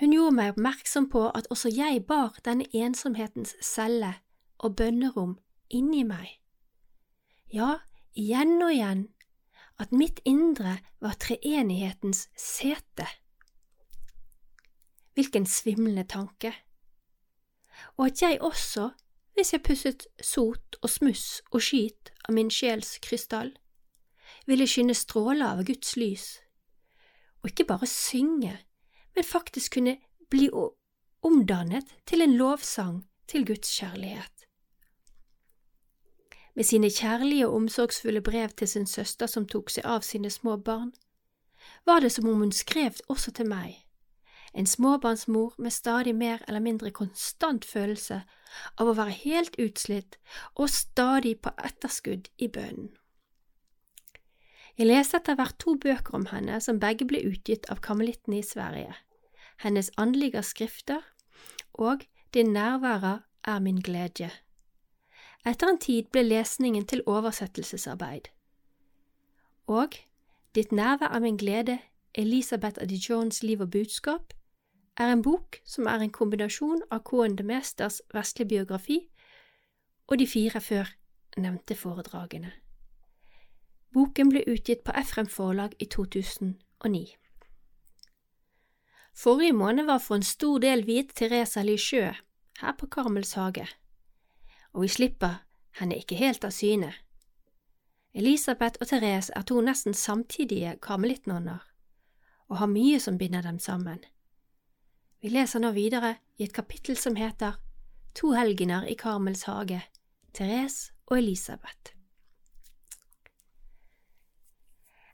Hun 0.00 0.12
gjorde 0.16 0.36
meg 0.36 0.52
oppmerksom 0.54 1.10
på 1.12 1.26
at 1.28 1.48
også 1.52 1.68
jeg 1.76 2.04
bar 2.08 2.38
denne 2.44 2.64
ensomhetens 2.72 3.52
celle 3.64 4.14
og 4.58 4.76
bønnerom 4.76 5.38
inni 5.68 6.04
meg. 6.08 6.38
Ja, 7.52 7.80
igjen 8.16 8.62
og 8.62 8.72
igjen, 8.72 9.08
at 9.80 9.92
mitt 9.92 10.20
indre 10.24 10.78
var 11.00 11.18
treenighetens 11.20 12.28
sete. 12.36 13.08
hvilken 15.14 15.46
svimlende 15.46 16.04
tanke. 16.08 16.54
Og 17.96 18.06
at 18.06 18.22
jeg 18.22 18.38
også, 18.40 18.90
hvis 19.40 19.54
jeg 19.54 19.62
pusset 19.64 20.02
sot 20.20 20.76
og 20.84 20.90
smuss 20.92 21.40
og 21.48 21.62
skit 21.64 22.10
av 22.28 22.34
min 22.36 22.50
sjels 22.52 22.98
krystall, 23.00 23.54
ville 24.44 24.66
skinne 24.68 24.92
stråler 24.92 25.46
av 25.46 25.62
Guds 25.64 25.94
lys, 25.96 26.26
og 27.40 27.48
ikke 27.48 27.64
bare 27.70 27.88
synge, 27.88 28.52
men 29.16 29.24
faktisk 29.24 29.78
kunne 29.78 29.96
bli 30.28 30.50
omdannet 31.24 31.88
til 32.04 32.20
en 32.20 32.36
lovsang 32.36 33.00
til 33.32 33.46
Guds 33.48 33.72
kjærlighet. 33.80 34.44
Med 36.52 36.68
sine 36.68 36.90
kjærlige 36.92 37.48
og 37.48 37.62
omsorgsfulle 37.62 38.20
brev 38.20 38.52
til 38.60 38.68
sin 38.68 38.86
søster 38.86 39.30
som 39.30 39.48
tok 39.48 39.72
seg 39.72 39.88
av 39.88 40.04
sine 40.04 40.28
små 40.28 40.58
barn, 40.60 40.92
var 41.88 42.04
det 42.04 42.12
som 42.12 42.28
om 42.28 42.44
hun 42.44 42.52
skrev 42.52 43.00
også 43.08 43.32
til 43.32 43.48
meg, 43.48 43.78
en 44.52 44.66
småbarnsmor 44.66 45.54
med 45.58 45.72
stadig 45.72 46.14
mer 46.14 46.42
eller 46.48 46.60
mindre 46.60 46.90
konstant 46.90 47.64
følelse 47.64 48.22
av 48.76 48.88
å 48.88 48.96
være 48.98 49.14
helt 49.22 49.58
utslitt 49.62 50.18
og 50.54 50.70
stadig 50.70 51.36
på 51.42 51.52
etterskudd 51.64 52.28
i 52.38 52.48
bønnen. 52.48 52.90
Jeg 54.78 54.88
leste 54.88 55.18
etter 55.20 55.36
hvert 55.36 55.58
to 55.60 55.74
bøker 55.76 56.14
om 56.16 56.26
henne 56.30 56.60
som 56.64 56.80
begge 56.80 57.04
ble 57.04 57.20
utgitt 57.28 57.68
av 57.70 57.82
karmelittene 57.84 58.40
i 58.40 58.46
Sverige, 58.46 58.94
Hennes 59.60 59.90
åndelige 60.00 60.42
skrifter 60.42 61.02
og 61.72 62.06
Din 62.34 62.52
nærvære 62.52 63.20
er 63.44 63.58
min 63.60 63.80
glede. 63.80 64.30
Etter 65.44 65.68
en 65.68 65.78
tid 65.78 66.08
ble 66.12 66.22
lesningen 66.22 66.86
til 66.86 67.02
oversettelsesarbeid. 67.06 68.30
Og 69.66 69.96
Ditt 70.54 70.72
nærvær 70.72 71.12
er 71.14 71.20
min 71.20 71.36
glede, 71.36 71.78
Elisabeth 72.14 72.82
Addy 72.82 72.98
liv 73.42 73.60
og 73.60 73.70
budskap, 73.70 74.32
er 74.96 75.12
en 75.12 75.22
bok 75.22 75.60
som 75.64 75.86
er 75.86 76.02
en 76.02 76.12
kombinasjon 76.12 76.82
av 76.90 77.04
K.N. 77.08 77.36
de 77.36 77.46
Mesters 77.46 78.00
vestlige 78.14 78.48
biografi 78.48 78.98
og 80.10 80.18
de 80.18 80.26
fire 80.26 80.60
før 80.60 80.90
nevnte 81.38 81.76
foredragene. 81.78 82.52
Boken 83.94 84.30
ble 84.30 84.44
utgitt 84.46 84.84
på 84.86 84.94
Efrem 84.98 85.26
forlag 85.26 85.74
i 85.78 85.86
2009. 85.90 87.06
Forrige 89.14 89.52
måned 89.52 89.84
var 89.84 89.98
for 89.98 90.16
en 90.16 90.26
stor 90.26 90.58
del 90.62 90.86
viet 90.86 91.14
Therese 91.14 91.62
Lisjø 91.66 92.12
her 92.60 92.74
på 92.78 92.86
Karmels 92.86 93.32
hage, 93.34 93.66
og 94.72 94.82
vi 94.82 94.88
slipper 94.88 95.42
henne 95.80 95.98
ikke 95.98 96.18
helt 96.18 96.44
av 96.44 96.54
syne. 96.54 96.92
Elisabeth 98.14 98.80
og 98.80 98.88
Therese 98.90 99.32
er 99.36 99.42
to 99.46 99.60
nesten 99.60 99.94
samtidige 99.94 100.76
karmelittnonner, 100.82 101.60
og 102.48 102.56
har 102.58 102.70
mye 102.70 102.98
som 103.00 103.18
binder 103.18 103.42
dem 103.42 103.58
sammen. 103.58 104.00
Vi 105.20 105.28
leser 105.28 105.60
nå 105.60 105.74
videre 105.76 106.14
i 106.40 106.46
et 106.46 106.54
kapittel 106.56 106.96
som 106.96 107.16
heter 107.18 107.58
To 108.16 108.32
helgener 108.32 108.86
i 108.88 108.96
Karmels 108.96 109.44
hage, 109.44 109.82
Therese 110.32 110.94
og 111.10 111.18
Elisabeth. 111.18 111.92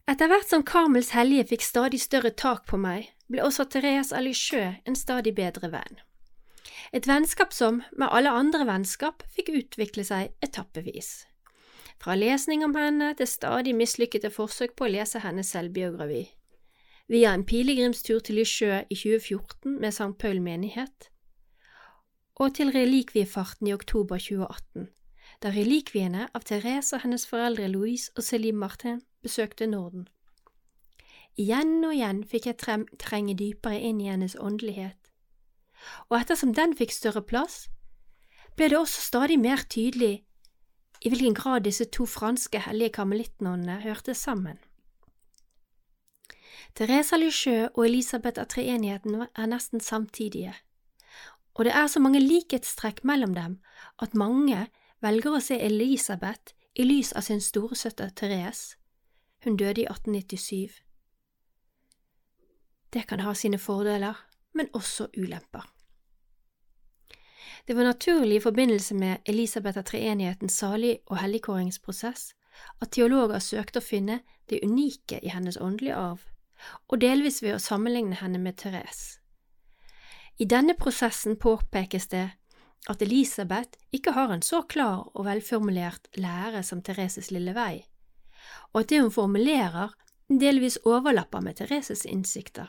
Etter 0.07 0.31
hvert 0.31 0.47
som 0.47 0.63
Karmels 0.63 1.11
hellige 1.17 1.49
fikk 1.51 1.67
stadig 1.67 1.99
større 1.99 2.31
tak 2.31 2.69
på 2.71 2.79
meg, 2.79 3.11
ble 3.27 3.43
også 3.43 3.67
Therese 3.67 4.15
Alisjø 4.15 4.63
en 4.87 4.95
stadig 4.95 5.35
bedre 5.35 5.73
venn. 5.73 5.99
Et 6.95 7.09
vennskap 7.11 7.51
som, 7.53 7.83
med 7.91 8.13
alle 8.15 8.31
andre 8.31 8.63
vennskap, 8.69 9.27
fikk 9.35 9.51
utvikle 9.59 10.07
seg 10.07 10.31
etappevis. 10.39 11.27
Fra 11.99 12.15
lesning 12.15 12.63
om 12.63 12.77
henne 12.79 13.11
til 13.19 13.27
stadig 13.27 13.75
mislykkede 13.75 14.31
forsøk 14.31 14.77
på 14.79 14.87
å 14.87 14.93
lese 14.95 15.25
hennes 15.27 15.51
selvbiografi. 15.51 16.29
Via 17.09 17.35
en 17.35 17.45
pilegrimstur 17.47 18.19
til 18.19 18.41
Lysjø 18.41 18.81
i 18.91 18.97
2014 18.99 19.81
med 19.81 19.93
St. 19.93 20.19
Paul 20.19 20.41
menighet, 20.43 21.11
og 22.35 22.55
til 22.55 22.73
relikviefarten 22.75 23.67
i 23.71 23.73
oktober 23.73 24.19
2018, 24.19 24.89
da 25.43 25.53
relikviene 25.55 26.27
av 26.35 26.43
Therese 26.51 26.97
og 26.97 27.05
hennes 27.05 27.29
foreldre 27.31 27.69
Louise 27.71 28.11
og 28.17 28.27
Céline 28.27 28.59
Martin 28.59 29.01
besøkte 29.23 29.71
Norden. 29.71 30.09
Igjen 31.39 31.79
og 31.85 31.95
igjen 31.95 32.25
fikk 32.27 32.51
jeg 32.51 32.59
trenge 32.99 33.39
dypere 33.39 33.79
inn 33.79 34.03
i 34.03 34.11
hennes 34.11 34.35
åndelighet, 34.41 34.99
og 36.11 36.21
ettersom 36.21 36.59
den 36.59 36.75
fikk 36.75 36.91
større 36.91 37.23
plass, 37.23 37.69
ble 38.59 38.73
det 38.73 38.83
også 38.83 39.11
stadig 39.13 39.39
mer 39.39 39.63
tydelig 39.71 40.25
i 41.05 41.13
hvilken 41.13 41.39
grad 41.39 41.69
disse 41.71 41.87
to 41.87 42.07
franske 42.09 42.67
hellige 42.67 42.99
karmelittnonnene 42.99 43.85
hørte 43.87 44.15
sammen. 44.15 44.59
Teresa 46.75 47.17
Lysjø 47.17 47.69
og 47.75 47.85
Elisabeth 47.87 48.41
av 48.41 48.49
treenigheten 48.53 49.27
er 49.27 49.51
nesten 49.51 49.81
samtidige, 49.81 50.55
og 51.55 51.65
det 51.65 51.73
er 51.73 51.87
så 51.89 52.01
mange 52.01 52.21
likhetstrekk 52.21 53.05
mellom 53.05 53.35
dem 53.35 53.59
at 54.03 54.15
mange 54.15 54.67
velger 55.05 55.37
å 55.37 55.41
se 55.41 55.57
Elisabeth 55.61 56.53
i 56.77 56.85
lys 56.85 57.13
av 57.17 57.25
sin 57.25 57.41
storesøster 57.41 58.13
Therese, 58.17 58.77
hun 59.45 59.57
døde 59.57 59.85
i 59.85 59.89
1897. 59.89 60.83
Det 62.93 63.07
kan 63.09 63.21
ha 63.25 63.33
sine 63.35 63.59
fordeler, 63.59 64.17
men 64.53 64.69
også 64.73 65.09
ulemper. 65.17 65.65
Det 67.67 67.77
var 67.77 67.85
naturlig 67.85 68.37
i 68.37 68.41
forbindelse 68.45 68.95
med 68.95 69.17
Elisabeth 69.27 69.79
av 69.79 69.85
treenighetens 69.85 70.59
salig- 70.61 71.01
og 71.07 71.19
helligkåringsprosess 71.19 72.35
at 72.81 72.93
teologer 72.93 73.41
søkte 73.43 73.81
å 73.81 73.85
finne 73.85 74.21
det 74.49 74.61
unike 74.63 75.19
i 75.23 75.33
hennes 75.33 75.59
åndelige 75.61 75.97
arv, 75.97 76.23
og 76.89 77.01
delvis 77.01 77.43
ved 77.43 77.57
å 77.57 77.63
sammenligne 77.63 78.19
henne 78.21 78.41
med 78.43 78.59
Therese. 78.61 79.21
I 80.39 80.45
denne 80.45 80.77
prosessen 80.77 81.39
påpekes 81.41 82.11
det 82.13 82.27
at 82.91 83.03
Elisabeth 83.03 83.79
ikke 83.97 84.13
har 84.15 84.33
en 84.33 84.45
så 84.45 84.63
klar 84.69 85.07
og 85.15 85.25
velformulert 85.27 86.11
lære 86.21 86.63
som 86.63 86.83
Thereses 86.85 87.33
lille 87.35 87.55
vei, 87.57 87.87
og 88.73 88.83
at 88.83 88.91
det 88.91 89.01
hun 89.01 89.15
formulerer, 89.15 89.95
delvis 90.29 90.79
overlapper 90.85 91.43
med 91.43 91.59
Thereses 91.59 92.05
innsikter. 92.07 92.69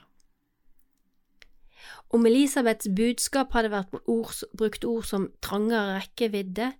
Om 2.09 2.25
Elisabeths 2.25 2.87
budskap 2.95 3.51
hadde 3.53 3.73
vært 3.73 3.93
ord, 4.07 4.33
brukt 4.57 4.85
ord 4.87 5.05
som 5.05 5.27
trangere 5.43 5.99
rekkevidde, 5.99 6.71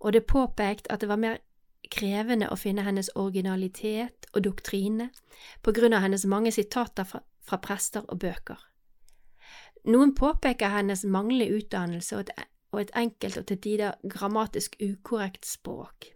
og 0.00 0.14
det 0.16 0.24
påpekt 0.28 0.88
at 0.90 1.02
det 1.02 1.10
var 1.10 1.20
mer 1.20 1.40
krevende 1.90 2.48
å 2.50 2.58
finne 2.58 2.84
hennes 2.86 3.10
originalitet 3.18 4.28
og 4.34 4.44
doktrine 4.46 5.10
på 5.64 5.74
grunn 5.76 5.96
av 5.96 6.04
hennes 6.04 6.26
mange 6.28 6.52
sitater 6.54 7.08
fra, 7.08 7.22
fra 7.42 7.58
prester 7.62 8.06
og 8.08 8.20
bøker. 8.22 8.60
Noen 9.90 10.14
påpeker 10.14 10.74
hennes 10.74 11.04
manglende 11.04 11.56
utdannelse 11.56 12.16
og 12.16 12.28
et, 12.28 12.48
og 12.70 12.82
et 12.84 12.94
enkelt 12.96 13.40
og 13.40 13.46
til 13.48 13.60
tider 13.64 13.98
grammatisk 14.04 14.76
ukorrekt 14.80 15.48
språk. 15.48 16.12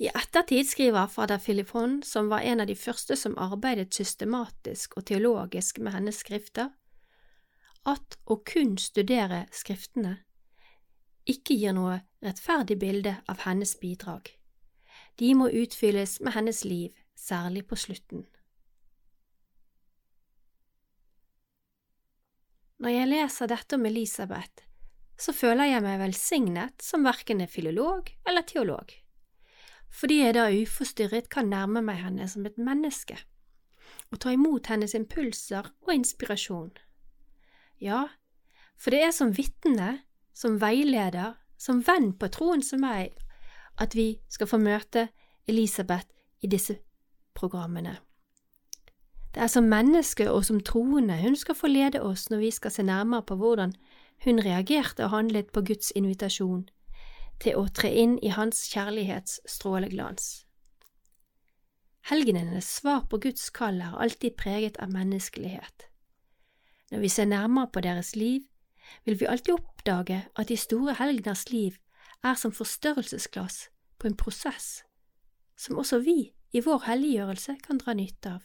I 0.00 0.08
ettertid 0.08 0.64
skriver 0.64 1.06
fader 1.12 1.38
Filifon, 1.38 2.00
som 2.02 2.30
var 2.32 2.44
en 2.48 2.64
av 2.64 2.68
de 2.70 2.76
første 2.76 3.16
som 3.16 3.36
arbeidet 3.36 3.94
systematisk 3.94 4.96
og 4.96 5.04
teologisk 5.10 5.78
med 5.84 5.92
hennes 5.92 6.22
skrifter, 6.24 6.70
at 7.86 8.16
å 8.26 8.40
kun 8.42 8.78
studere 8.80 9.44
skriftene 9.54 10.16
ikke 11.26 11.56
gir 11.58 11.74
noe 11.76 12.00
rettferdig 12.24 12.78
bilde 12.80 13.16
av 13.30 13.42
hennes 13.46 13.74
bidrag. 13.80 14.30
De 15.20 15.32
må 15.34 15.48
utfylles 15.50 16.18
med 16.20 16.36
hennes 16.36 16.62
liv, 16.64 16.92
særlig 17.16 17.64
på 17.68 17.78
slutten. 17.80 18.26
Når 22.78 22.92
jeg 22.92 23.08
leser 23.08 23.48
dette 23.48 23.78
om 23.78 23.88
Elisabeth, 23.88 24.66
så 25.16 25.32
føler 25.32 25.72
jeg 25.72 25.82
meg 25.82 26.02
velsignet 26.02 26.84
som 26.84 27.06
verken 27.06 27.40
er 27.40 27.50
filolog 27.50 28.12
eller 28.28 28.44
teolog 28.44 28.92
fordi 29.96 30.20
jeg 30.20 30.34
da 30.36 30.48
uforstyrret 30.52 31.30
kan 31.32 31.48
nærme 31.50 31.82
meg 31.84 32.02
henne 32.02 32.26
som 32.28 32.46
et 32.48 32.58
menneske 32.60 33.18
og 34.12 34.20
ta 34.22 34.32
imot 34.34 34.68
hennes 34.70 34.94
impulser 34.94 35.66
og 35.86 35.92
inspirasjon. 35.94 36.70
Ja, 37.82 38.06
for 38.78 38.94
det 38.94 39.00
er 39.02 39.14
som 39.14 39.32
vitne, 39.34 40.05
som 40.36 40.60
veileder, 40.60 41.36
som 41.56 41.80
venn 41.80 42.12
på 42.12 42.28
troen 42.28 42.62
som 42.62 42.82
meg, 42.84 43.14
at 43.80 43.96
vi 43.96 44.18
skal 44.28 44.50
få 44.50 44.60
møte 44.60 45.08
Elisabeth 45.48 46.08
i 46.44 46.50
disse 46.52 46.76
programmene. 47.36 47.96
Det 49.34 49.42
er 49.44 49.52
som 49.52 49.68
menneske 49.68 50.30
og 50.32 50.44
som 50.48 50.62
troende 50.64 51.18
hun 51.20 51.36
skal 51.36 51.56
få 51.56 51.68
lede 51.68 52.00
oss 52.00 52.30
når 52.32 52.40
vi 52.44 52.50
skal 52.56 52.72
se 52.72 52.84
nærmere 52.84 53.24
på 53.28 53.36
hvordan 53.36 53.74
hun 54.24 54.40
reagerte 54.40 55.04
og 55.04 55.12
handlet 55.12 55.52
på 55.52 55.60
Guds 55.60 55.92
invitasjon 55.96 56.64
til 57.40 57.58
å 57.60 57.66
tre 57.68 57.90
inn 57.92 58.16
i 58.24 58.32
Hans 58.32 58.62
kjærlighets 58.72 59.42
stråleglans. 59.44 60.46
Helgenenes 62.08 62.68
svar 62.78 63.04
på 63.10 63.18
Guds 63.20 63.50
kall 63.50 63.82
er 63.82 63.96
alltid 64.00 64.38
preget 64.40 64.78
av 64.80 64.92
menneskelighet. 64.94 65.88
Når 66.92 67.02
vi 67.02 67.08
ser 67.10 67.28
nærmere 67.28 67.68
på 67.74 67.82
deres 67.84 68.14
liv, 68.16 68.46
vil 69.04 69.20
vi 69.20 69.26
alltid 69.26 69.54
oppdage 69.54 70.24
at 70.36 70.48
de 70.48 70.56
store 70.56 70.94
helgeners 70.98 71.48
liv 71.50 71.78
er 72.24 72.34
som 72.34 72.52
forstørrelsesglass 72.52 73.68
på 73.98 74.06
en 74.06 74.16
prosess 74.16 74.82
som 75.56 75.78
også 75.78 75.98
vi 76.04 76.32
i 76.52 76.60
vår 76.60 76.84
helliggjørelse 76.86 77.56
kan 77.64 77.80
dra 77.80 77.94
nytte 77.96 78.36
av. 78.36 78.42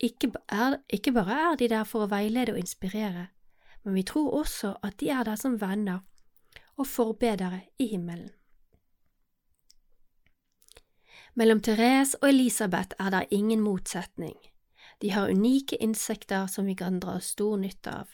ikke, 0.00 0.32
er, 0.48 0.78
ikke 0.88 1.12
bare 1.12 1.38
er 1.52 1.56
de 1.56 1.68
der 1.68 1.84
for 1.84 2.04
å 2.04 2.10
veilede 2.10 2.52
og 2.52 2.58
inspirere, 2.58 3.28
men 3.82 3.94
vi 3.94 4.02
tror 4.02 4.34
også 4.40 4.76
at 4.82 4.98
de 5.00 5.10
er 5.10 5.24
der 5.24 5.36
som 5.36 5.60
venner 5.60 6.04
og 6.76 6.86
forbedere 6.86 7.60
i 7.78 7.86
himmelen. 7.86 8.30
Mellom 11.34 11.60
Therese 11.62 12.18
og 12.22 12.28
Elisabeth 12.28 12.96
er 12.98 13.10
det 13.14 13.26
ingen 13.30 13.60
motsetning. 13.62 14.34
De 15.02 15.10
har 15.10 15.30
unike 15.30 15.76
innsikter 15.82 16.46
som 16.46 16.66
vi 16.66 16.74
kan 16.74 16.98
dra 17.00 17.20
stor 17.22 17.56
nytte 17.56 17.90
av. 17.90 18.08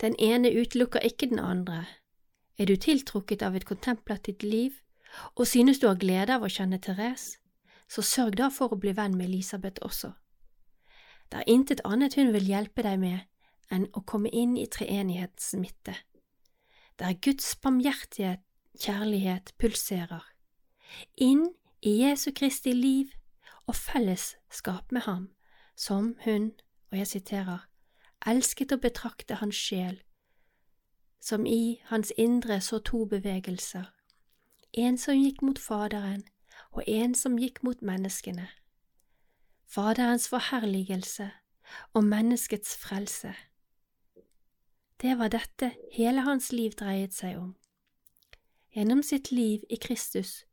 Den 0.00 0.16
ene 0.18 0.52
utelukker 0.52 1.04
ikke 1.04 1.28
den 1.30 1.38
andre. 1.38 1.84
Er 2.58 2.66
du 2.70 2.76
tiltrukket 2.76 3.42
av 3.42 3.56
et 3.56 3.66
kontemplativt 3.66 4.42
liv, 4.42 4.72
og 5.34 5.46
synes 5.46 5.78
du 5.78 5.88
har 5.88 5.98
glede 5.98 6.34
av 6.34 6.44
å 6.44 6.50
kjenne 6.50 6.78
Therese, 6.82 7.38
så 7.88 8.02
sørg 8.02 8.38
da 8.38 8.50
for 8.50 8.72
å 8.72 8.78
bli 8.80 8.94
venn 8.96 9.16
med 9.18 9.28
Elisabeth 9.28 9.82
også. 9.86 10.12
Det 11.30 11.42
er 11.42 11.50
intet 11.50 11.82
annet 11.84 12.14
hun 12.18 12.32
vil 12.34 12.46
hjelpe 12.46 12.84
deg 12.86 13.00
med 13.00 13.20
enn 13.72 13.88
å 13.96 14.04
komme 14.06 14.30
inn 14.30 14.56
i 14.60 14.68
treenighetens 14.70 15.54
midte, 15.58 15.96
der 17.00 17.16
Guds 17.24 17.54
barmhjertige 17.58 18.36
kjærlighet 18.78 19.54
pulserer, 19.58 20.22
inn 21.16 21.48
i 21.82 21.96
Jesu 22.04 22.30
Kristi 22.36 22.74
liv 22.76 23.14
og 23.66 23.74
fellesskap 23.78 24.92
med 24.92 25.08
ham, 25.08 25.30
som 25.74 26.14
hun, 26.24 26.52
og 26.92 27.00
jeg 27.00 27.10
siterer, 27.16 27.64
elsket 28.26 28.72
å 28.72 28.80
betrakte 28.80 29.38
hans 29.40 29.56
sjel, 29.56 29.98
som 31.20 31.46
i 31.46 31.80
hans 31.90 32.12
indre 32.20 32.60
så 32.60 32.80
to 32.84 33.04
bevegelser, 33.08 33.88
en 34.72 34.98
som 34.98 35.16
gikk 35.16 35.42
mot 35.44 35.58
Faderen 35.58 36.24
og 36.74 36.82
en 36.90 37.14
som 37.14 37.38
gikk 37.38 37.62
mot 37.62 37.80
menneskene. 37.82 38.48
Faderens 39.70 40.28
forherligelse 40.30 41.30
og 41.94 42.04
menneskets 42.04 42.76
frelse. 42.78 43.32
Det 45.00 45.18
var 45.18 45.32
dette 45.34 45.72
hele 45.92 46.24
hans 46.26 46.52
liv 46.52 46.74
dreiet 46.78 47.14
seg 47.14 47.38
om. 47.38 47.54
Gjennom 48.74 49.02
sitt 49.06 49.30
liv 49.30 49.64
i 49.70 49.78
Kristus 49.78 50.44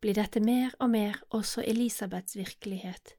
blir 0.00 0.14
dette 0.14 0.40
mer 0.40 0.74
og 0.78 0.92
mer 0.92 1.18
også 1.34 1.64
Elisabeths 1.66 2.36
virkelighet. 2.38 3.16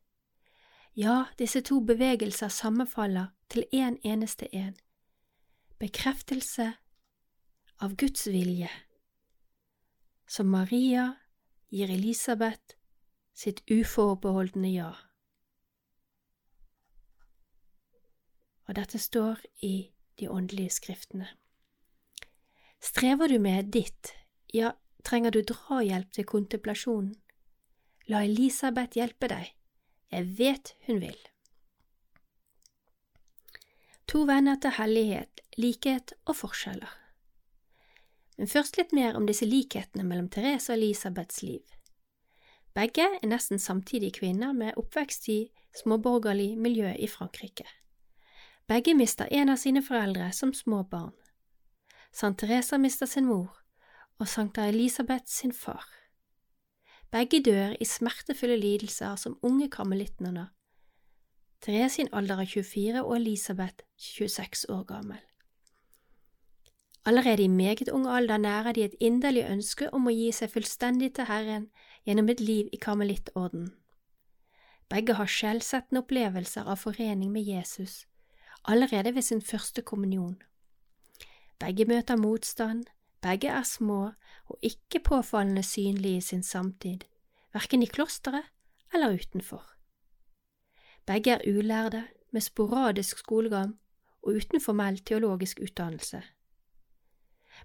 Ja, 0.96 1.26
disse 1.40 1.62
to 1.62 1.80
bevegelser 1.80 2.48
sammenfaller 2.48 3.32
til 3.50 3.64
én 3.74 3.96
en 3.96 4.00
eneste 4.04 4.48
en. 4.56 4.76
Bekreftelse 5.80 6.74
av 7.80 7.96
Guds 7.96 8.28
vilje, 8.28 8.70
som 10.28 10.46
Maria 10.46 11.16
gir 11.70 11.90
Elisabeth 11.90 12.76
sitt 13.34 13.64
uforbeholdne 13.72 14.74
ja. 14.74 14.92
Og 18.68 18.76
dette 18.76 19.00
står 19.00 19.40
i 19.64 19.92
de 20.20 20.30
åndelige 20.30 20.70
skriftene. 20.70 21.28
Strever 22.82 23.28
du 23.28 23.40
med 23.40 23.72
ditt, 23.72 24.12
ja, 24.54 24.74
trenger 25.04 25.32
du 25.32 25.42
drahjelp 25.42 26.12
til 26.12 26.26
kontemplasjonen? 26.26 27.16
La 28.10 28.24
Elisabeth 28.26 28.98
hjelpe 28.98 29.30
deg, 29.32 29.52
jeg 30.12 30.38
vet 30.38 30.74
hun 30.88 31.02
vil. 31.02 31.18
To 34.12 34.26
venner 34.28 34.58
til 34.60 34.76
hellighet, 34.76 35.40
likhet 35.58 36.14
og 36.26 36.36
forskjeller. 36.42 36.98
Men 38.38 38.50
først 38.52 38.78
litt 38.78 38.92
mer 38.92 39.16
om 39.16 39.28
disse 39.30 39.46
likhetene 39.46 40.04
mellom 40.04 40.28
Therese 40.28 40.74
og 40.74 40.80
Elisabeths 40.80 41.44
liv. 41.46 41.64
Begge 42.76 43.06
er 43.20 43.28
nesten 43.28 43.60
samtidige 43.60 44.20
kvinner 44.20 44.54
med 44.56 44.78
oppvekst 44.80 45.28
i 45.30 45.40
småborgerlig 45.76 46.58
miljø 46.58 46.92
i 46.96 47.08
Frankrike. 47.08 47.68
Begge 48.68 48.96
mister 48.96 49.28
en 49.32 49.52
av 49.52 49.60
sine 49.60 49.84
foreldre 49.84 50.32
som 50.36 50.54
små 50.56 50.84
barn. 50.84 51.16
Sankt 52.12 52.40
Teresa 52.44 52.78
mister 52.78 53.08
sin 53.08 53.28
mor, 53.28 53.52
og 54.20 54.28
Sankta 54.28 54.68
Elisabeth 54.68 55.28
sin 55.28 55.54
far. 55.54 55.88
Begge 57.12 57.42
dør 57.44 57.74
i 57.80 57.86
smertefulle 57.86 58.56
lidelser 58.56 59.16
som 59.16 59.40
unge 59.42 59.70
karmelittnere. 59.70 60.48
Therese 61.62 61.96
sin 61.96 62.08
alder 62.14 62.40
er 62.42 62.46
24 62.46 63.04
og 63.04 63.16
Elisabeth 63.16 63.84
26 63.98 64.70
år 64.70 64.84
gammel. 64.84 65.20
Allerede 67.06 67.44
i 67.44 67.48
meget 67.48 67.90
ung 67.90 68.08
alder 68.08 68.38
nærer 68.38 68.72
de 68.72 68.84
et 68.84 68.96
inderlig 69.00 69.44
ønske 69.50 69.90
om 69.94 70.08
å 70.08 70.14
gi 70.14 70.32
seg 70.32 70.54
fullstendig 70.54 71.14
til 71.16 71.28
Herren 71.28 71.68
gjennom 72.06 72.30
et 72.30 72.40
liv 72.40 72.70
i 72.72 72.78
karmelittorden. 72.78 73.74
Begge 74.90 75.14
har 75.14 75.28
skjellsettende 75.28 76.06
opplevelser 76.06 76.64
av 76.64 76.80
forening 76.80 77.32
med 77.32 77.42
Jesus 77.42 78.06
allerede 78.64 79.16
ved 79.16 79.22
sin 79.22 79.42
første 79.42 79.82
kommunion. 79.82 80.42
Begge 81.60 81.86
møter 81.86 82.16
motstand, 82.16 82.86
begge 83.22 83.48
er 83.48 83.64
små 83.64 84.12
og 84.46 84.58
ikke 84.62 85.00
påfallende 85.00 85.64
synlige 85.64 86.18
i 86.18 86.22
sin 86.22 86.44
samtid, 86.44 87.06
verken 87.54 87.84
i 87.84 87.86
klosteret 87.86 88.44
eller 88.94 89.14
utenfor. 89.14 89.64
Begge 91.06 91.32
er 91.32 91.58
ulærde, 91.58 92.08
med 92.32 92.42
sporadisk 92.42 93.18
skolegang 93.18 93.80
og 94.24 94.36
uten 94.40 94.62
formell 94.62 94.98
teologisk 94.98 95.60
utdannelse. 95.62 96.22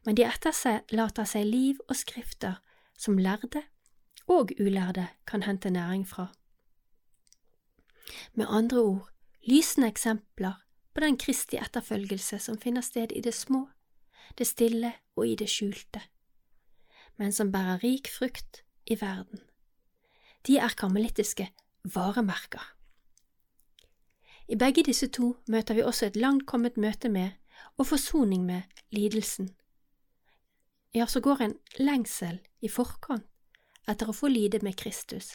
Men 0.04 0.16
de 0.16 0.24
etterlater 0.26 1.24
seg 1.24 1.46
liv 1.46 1.78
og 1.88 1.96
skrifter 1.96 2.58
som 2.98 3.18
lærde 3.18 3.62
og 4.26 4.50
ulærde 4.60 5.06
kan 5.26 5.42
hente 5.46 5.70
næring 5.70 6.08
fra. 6.08 6.26
Med 8.34 8.46
andre 8.48 8.78
ord 8.80 9.08
lysende 9.46 9.88
eksempler 9.88 10.52
på 10.94 11.00
den 11.00 11.18
Kristi 11.18 11.56
etterfølgelse 11.56 12.38
som 12.38 12.58
finner 12.58 12.80
sted 12.80 13.12
i 13.12 13.20
det 13.20 13.34
små 13.34 13.68
det 14.38 14.46
stille 14.46 14.92
og 15.16 15.28
i 15.28 15.34
det 15.38 15.48
skjulte, 15.50 16.02
men 17.16 17.32
som 17.32 17.52
bærer 17.52 17.82
rik 17.84 18.08
frukt 18.12 18.62
i 18.86 18.98
verden. 19.00 19.40
De 20.46 20.58
er 20.58 20.74
karmelittiske 20.78 21.48
varemerker. 21.94 22.62
I 24.48 24.54
begge 24.54 24.84
disse 24.86 25.08
to 25.10 25.36
møter 25.48 25.74
vi 25.74 25.82
også 25.82 26.06
et 26.06 26.16
langt 26.16 26.46
kommet 26.46 26.76
møte 26.76 27.08
med 27.08 27.30
og 27.76 27.86
forsoning 27.86 28.44
med 28.46 28.62
lidelsen. 28.90 29.50
Ja, 30.94 31.06
så 31.06 31.20
går 31.20 31.42
en 31.42 31.58
lengsel 31.78 32.38
i 32.62 32.68
forkant 32.68 33.26
etter 33.90 34.08
å 34.10 34.14
få 34.16 34.30
lide 34.30 34.62
med 34.62 34.76
Kristus. 34.78 35.34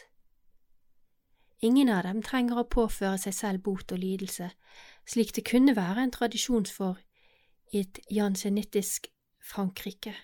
Ingen 1.62 1.88
av 1.88 2.02
dem 2.02 2.22
trenger 2.26 2.58
å 2.58 2.68
påføre 2.68 3.18
seg 3.22 3.34
selv 3.36 3.62
bot 3.62 3.92
og 3.94 4.00
lidelse, 4.02 4.48
slik 5.06 5.30
det 5.36 5.44
kunne 5.46 5.76
være 5.76 6.02
en 6.02 6.14
tradisjon 6.14 6.66
for 6.66 6.98
i 7.72 7.80
et 7.80 7.98
jansenittisk 8.10 9.08
Frankrike. 9.40 10.14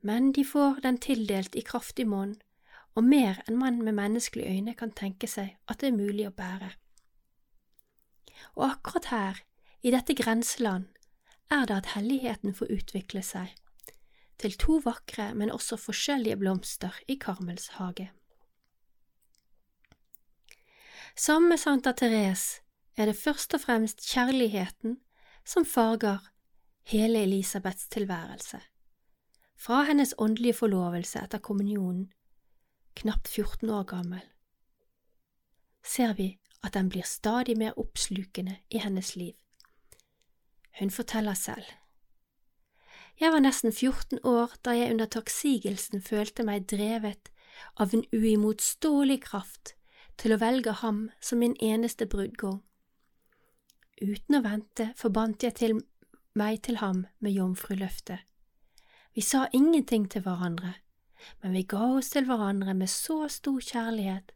Men 0.00 0.32
de 0.32 0.44
får 0.44 0.82
den 0.82 0.98
tildelt 0.98 1.56
i 1.56 1.62
kraftig 1.66 2.06
monn, 2.10 2.36
og 2.94 3.06
mer 3.06 3.38
enn 3.46 3.58
man 3.58 3.78
med 3.84 3.94
menneskelige 3.94 4.50
øyne 4.50 4.74
kan 4.74 4.90
tenke 4.90 5.30
seg 5.30 5.54
at 5.70 5.80
det 5.80 5.92
er 5.92 5.98
mulig 5.98 6.26
å 6.26 6.34
bære. 6.34 6.72
Og 8.58 8.64
akkurat 8.70 9.10
her, 9.12 9.40
i 9.82 9.94
dette 9.94 10.14
grenseland, 10.18 10.88
er 11.50 11.66
det 11.66 11.76
at 11.76 11.92
helligheten 11.94 12.54
får 12.54 12.72
utvikle 12.74 13.22
seg 13.22 13.54
til 14.38 14.54
to 14.58 14.78
vakre, 14.84 15.32
men 15.34 15.50
også 15.50 15.78
forskjellige 15.80 16.36
blomster 16.38 16.94
i 17.10 17.16
Karmels 17.18 17.68
hage. 17.78 18.10
Sammen 21.18 21.48
med 21.50 21.58
Santa 21.58 21.92
Therese 21.92 22.60
er 22.96 23.10
det 23.10 23.18
først 23.18 23.54
og 23.54 23.64
fremst 23.64 24.04
kjærligheten 24.06 24.98
som 25.48 25.64
farger 25.64 26.18
hele 26.84 27.22
Elisabeths 27.24 27.88
tilværelse. 27.88 28.60
Fra 29.56 29.82
hennes 29.88 30.14
åndelige 30.18 30.54
forlovelse 30.54 31.22
etter 31.24 31.40
kommunionen, 31.40 32.12
knapt 32.94 33.28
14 33.28 33.70
år 33.70 33.86
gammel, 33.88 34.20
ser 35.84 36.12
vi 36.18 36.28
at 36.62 36.74
den 36.74 36.90
blir 36.92 37.06
stadig 37.06 37.56
mer 37.58 37.78
oppslukende 37.80 38.58
i 38.70 38.78
hennes 38.78 39.14
liv. 39.16 39.34
Hun 40.78 40.90
forteller 40.90 41.34
selv. 41.34 41.64
Jeg 43.20 43.32
var 43.32 43.40
nesten 43.40 43.72
14 43.72 44.18
år 44.24 44.52
da 44.64 44.76
jeg 44.76 44.92
under 44.92 45.06
takksigelsen 45.06 46.02
følte 46.02 46.44
meg 46.44 46.68
drevet 46.70 47.32
av 47.80 47.94
en 47.94 48.04
uimotståelig 48.12 49.22
kraft 49.24 49.74
til 50.18 50.34
å 50.34 50.42
velge 50.44 50.76
ham 50.84 51.08
som 51.20 51.40
min 51.40 51.56
eneste 51.62 52.06
brudgom 52.06 52.60
Uten 53.98 54.38
å 54.38 54.42
vente 54.44 54.92
forbandt 54.98 55.42
jeg 55.42 55.56
til 55.58 55.80
meg 56.38 56.60
til 56.62 56.78
ham 56.78 57.06
med 57.18 57.34
jomfruløftet. 57.34 58.22
Vi 59.14 59.24
sa 59.26 59.48
ingenting 59.52 60.06
til 60.10 60.22
hverandre, 60.22 60.76
men 61.42 61.56
vi 61.56 61.64
ga 61.66 61.82
oss 61.96 62.12
til 62.14 62.28
hverandre 62.28 62.76
med 62.78 62.90
så 62.92 63.26
stor 63.32 63.58
kjærlighet 63.58 64.30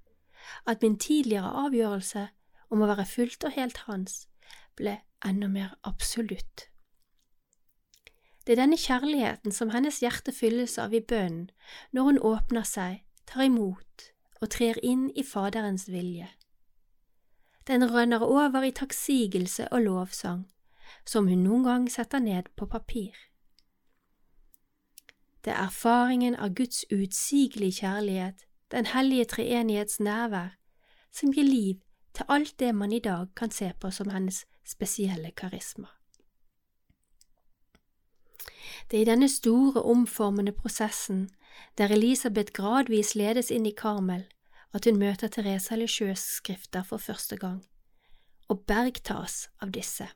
at 0.66 0.82
min 0.82 0.98
tidligere 0.98 1.52
avgjørelse 1.66 2.26
om 2.74 2.82
å 2.82 2.90
være 2.90 3.06
fullt 3.06 3.46
og 3.46 3.54
helt 3.54 3.84
hans 3.86 4.24
ble 4.74 4.98
enda 5.22 5.46
mer 5.46 5.76
absolutt. 5.86 6.66
Det 8.42 8.56
er 8.56 8.64
denne 8.64 8.80
kjærligheten 8.80 9.54
som 9.54 9.70
hennes 9.70 10.00
hjerte 10.02 10.34
fylles 10.34 10.74
av 10.82 10.94
i 10.94 11.04
bønnen 11.04 11.52
når 11.94 12.08
hun 12.08 12.22
åpner 12.32 12.66
seg, 12.66 13.04
tar 13.30 13.46
imot 13.46 14.08
og 14.42 14.50
trer 14.50 14.80
inn 14.82 15.12
i 15.14 15.22
Faderens 15.22 15.86
vilje. 15.86 16.26
Den 17.66 17.94
rønner 17.94 18.18
over 18.18 18.62
i 18.62 18.70
takksigelse 18.70 19.68
og 19.72 19.82
lovsang, 19.82 20.46
som 21.06 21.28
hun 21.28 21.44
noen 21.44 21.64
gang 21.64 21.90
setter 21.90 22.18
ned 22.18 22.50
på 22.56 22.66
papir. 22.66 23.14
Det 25.44 25.52
er 25.52 25.66
erfaringen 25.66 26.36
av 26.36 26.54
Guds 26.54 26.84
utsigelige 26.92 27.82
kjærlighet, 27.82 28.46
Den 28.72 28.86
hellige 28.86 29.24
treenighets 29.24 30.00
nærvær, 30.00 30.56
som 31.12 31.32
gir 31.32 31.44
liv 31.44 31.80
til 32.14 32.24
alt 32.28 32.58
det 32.60 32.74
man 32.74 32.92
i 32.92 32.98
dag 32.98 33.26
kan 33.36 33.50
se 33.50 33.72
på 33.80 33.90
som 33.90 34.08
hennes 34.10 34.46
spesielle 34.64 35.30
karisma. 35.30 35.88
Det 38.90 38.96
er 38.96 39.02
i 39.02 39.10
denne 39.10 39.28
store, 39.28 39.82
omformende 39.82 40.52
prosessen, 40.52 41.30
der 41.78 41.92
Elisabeth 41.92 42.52
gradvis 42.52 43.14
ledes 43.14 43.50
inn 43.50 43.66
i 43.66 43.74
Karmel, 43.76 44.24
at 44.72 44.84
hun 44.84 44.98
møter 44.98 45.28
Teresa 45.28 45.76
Lisieux 45.76 46.18
skrifter 46.18 46.82
for 46.82 46.96
første 46.96 47.36
gang, 47.36 47.64
og 48.48 48.64
bergtas 48.66 49.48
av 49.60 49.72
disse. 49.72 50.08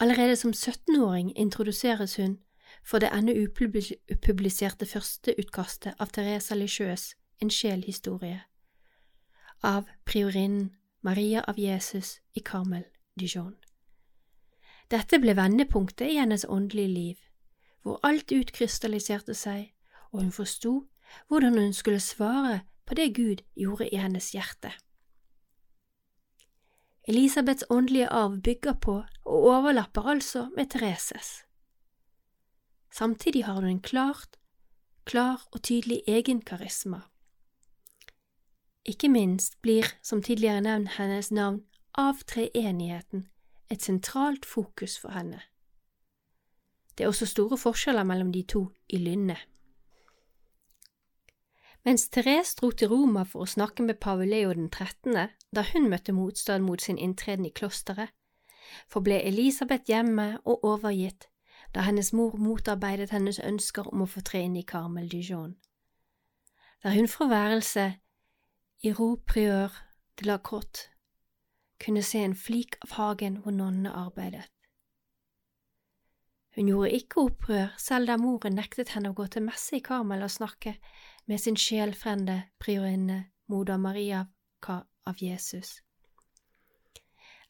Allerede 0.00 0.36
som 0.36 0.50
17-åring 0.50 1.32
introduseres 1.36 2.16
hun 2.16 2.38
for 2.84 2.98
det 2.98 3.10
ennå 3.12 3.34
upubliserte 3.42 4.86
førsteutkastet 4.86 5.94
av 5.98 6.14
Teresa 6.14 6.54
Lisieux 6.54 7.14
En 7.42 7.50
sjelhistorie, 7.50 8.40
av 9.62 9.88
priorinnen 10.04 10.70
Maria 11.02 11.40
av 11.48 11.58
Jesus 11.58 12.20
i 12.34 12.40
Carmel 12.40 12.84
Dijon. 13.18 13.56
Dette 14.90 15.18
ble 15.18 15.34
vendepunktet 15.34 16.06
i 16.06 16.18
hennes 16.20 16.44
åndelige 16.48 16.88
liv, 16.88 17.16
hvor 17.82 17.98
alt 18.06 18.30
utkrystalliserte 18.32 19.34
seg, 19.34 19.72
og 20.12 20.22
hun 20.22 20.32
forsto 20.32 20.74
hvordan 21.28 21.58
hun 21.58 21.72
skulle 21.72 22.00
svare 22.00 22.60
på 22.86 22.94
det 22.94 23.14
Gud 23.14 23.42
gjorde 23.56 23.88
i 23.88 23.96
hennes 23.96 24.32
hjerte. 24.34 24.72
Elisabeths 27.08 27.64
åndelige 27.70 28.08
arv 28.08 28.40
bygger 28.42 28.72
på 28.72 28.94
og 29.24 29.48
overlapper 29.54 30.02
altså 30.02 30.48
med 30.56 30.70
Thereses. 30.70 31.42
Samtidig 32.92 33.44
har 33.44 33.54
hun 33.54 33.64
en 33.64 33.80
klart, 33.80 34.36
klar 35.04 35.48
og 35.52 35.62
tydelig 35.62 36.02
egen 36.06 36.40
karisma. 36.40 37.00
Ikke 38.84 39.08
minst 39.08 39.62
blir, 39.62 39.86
som 40.02 40.22
tidligere 40.22 40.60
nevnt, 40.60 40.88
hennes 40.98 41.30
navn 41.30 41.62
av 41.94 42.22
treenigheten 42.26 43.28
et 43.72 43.82
sentralt 43.82 44.46
fokus 44.46 44.98
for 45.00 45.14
henne. 45.16 45.40
Det 46.98 47.04
er 47.04 47.08
også 47.08 47.26
store 47.26 47.56
forskjeller 47.58 48.04
mellom 48.04 48.32
de 48.32 48.42
to 48.42 48.66
i 48.88 49.00
Lynne. 49.00 49.36
Mens 51.84 52.08
Therese 52.08 52.54
dro 52.60 52.70
til 52.70 52.88
Roma 52.88 53.24
for 53.26 53.42
å 53.42 53.50
snakke 53.50 53.82
med 53.82 53.98
pave 53.98 54.26
Leo 54.26 54.52
den 54.54 54.70
13., 54.70 55.34
da 55.50 55.64
hun 55.72 55.90
møtte 55.90 56.14
motstand 56.14 56.64
mot 56.64 56.80
sin 56.80 56.98
inntreden 56.98 57.48
i 57.48 57.50
klosteret, 57.50 58.14
forble 58.88 59.18
Elisabeth 59.26 59.90
hjemme 59.90 60.38
og 60.44 60.64
overgitt 60.64 61.28
da 61.74 61.80
hennes 61.86 62.12
mor 62.12 62.36
motarbeidet 62.36 63.10
hennes 63.10 63.40
ønsker 63.40 63.88
om 63.92 64.04
å 64.04 64.10
få 64.14 64.22
tre 64.26 64.42
inn 64.46 64.56
i 64.60 64.66
Carmel 64.66 65.08
Dijon. 65.08 65.56
Der 66.82 66.96
hun 66.96 67.08
fra 67.08 67.28
værelset 67.30 68.00
i 68.82 68.92
Ro 68.92 69.14
Prieur 69.26 69.72
de 70.20 70.26
la 70.28 70.38
Crotte 70.38 70.90
kunne 71.82 72.02
se 72.02 72.22
en 72.22 72.36
flik 72.38 72.76
av 72.84 72.96
hagen 72.98 73.40
hvor 73.42 73.54
nonnene 73.54 73.94
arbeidet. 74.04 74.44
Hun 76.54 76.68
gjorde 76.68 76.92
ikke 76.92 77.22
opprør 77.22 77.70
selv 77.80 78.10
der 78.10 78.20
moren 78.20 78.58
nektet 78.58 78.92
henne 78.92 79.12
å 79.12 79.16
gå 79.16 79.26
til 79.32 79.46
messe 79.46 79.78
i 79.78 79.84
Karmel 79.84 80.22
og 80.26 80.34
snakke 80.34 80.74
med 81.30 81.40
sin 81.40 81.56
sjelfrende 81.56 82.42
priorinne 82.62 83.24
moder 83.50 83.78
Maria 83.78 84.26
av 85.06 85.22
Jesus. 85.22 85.80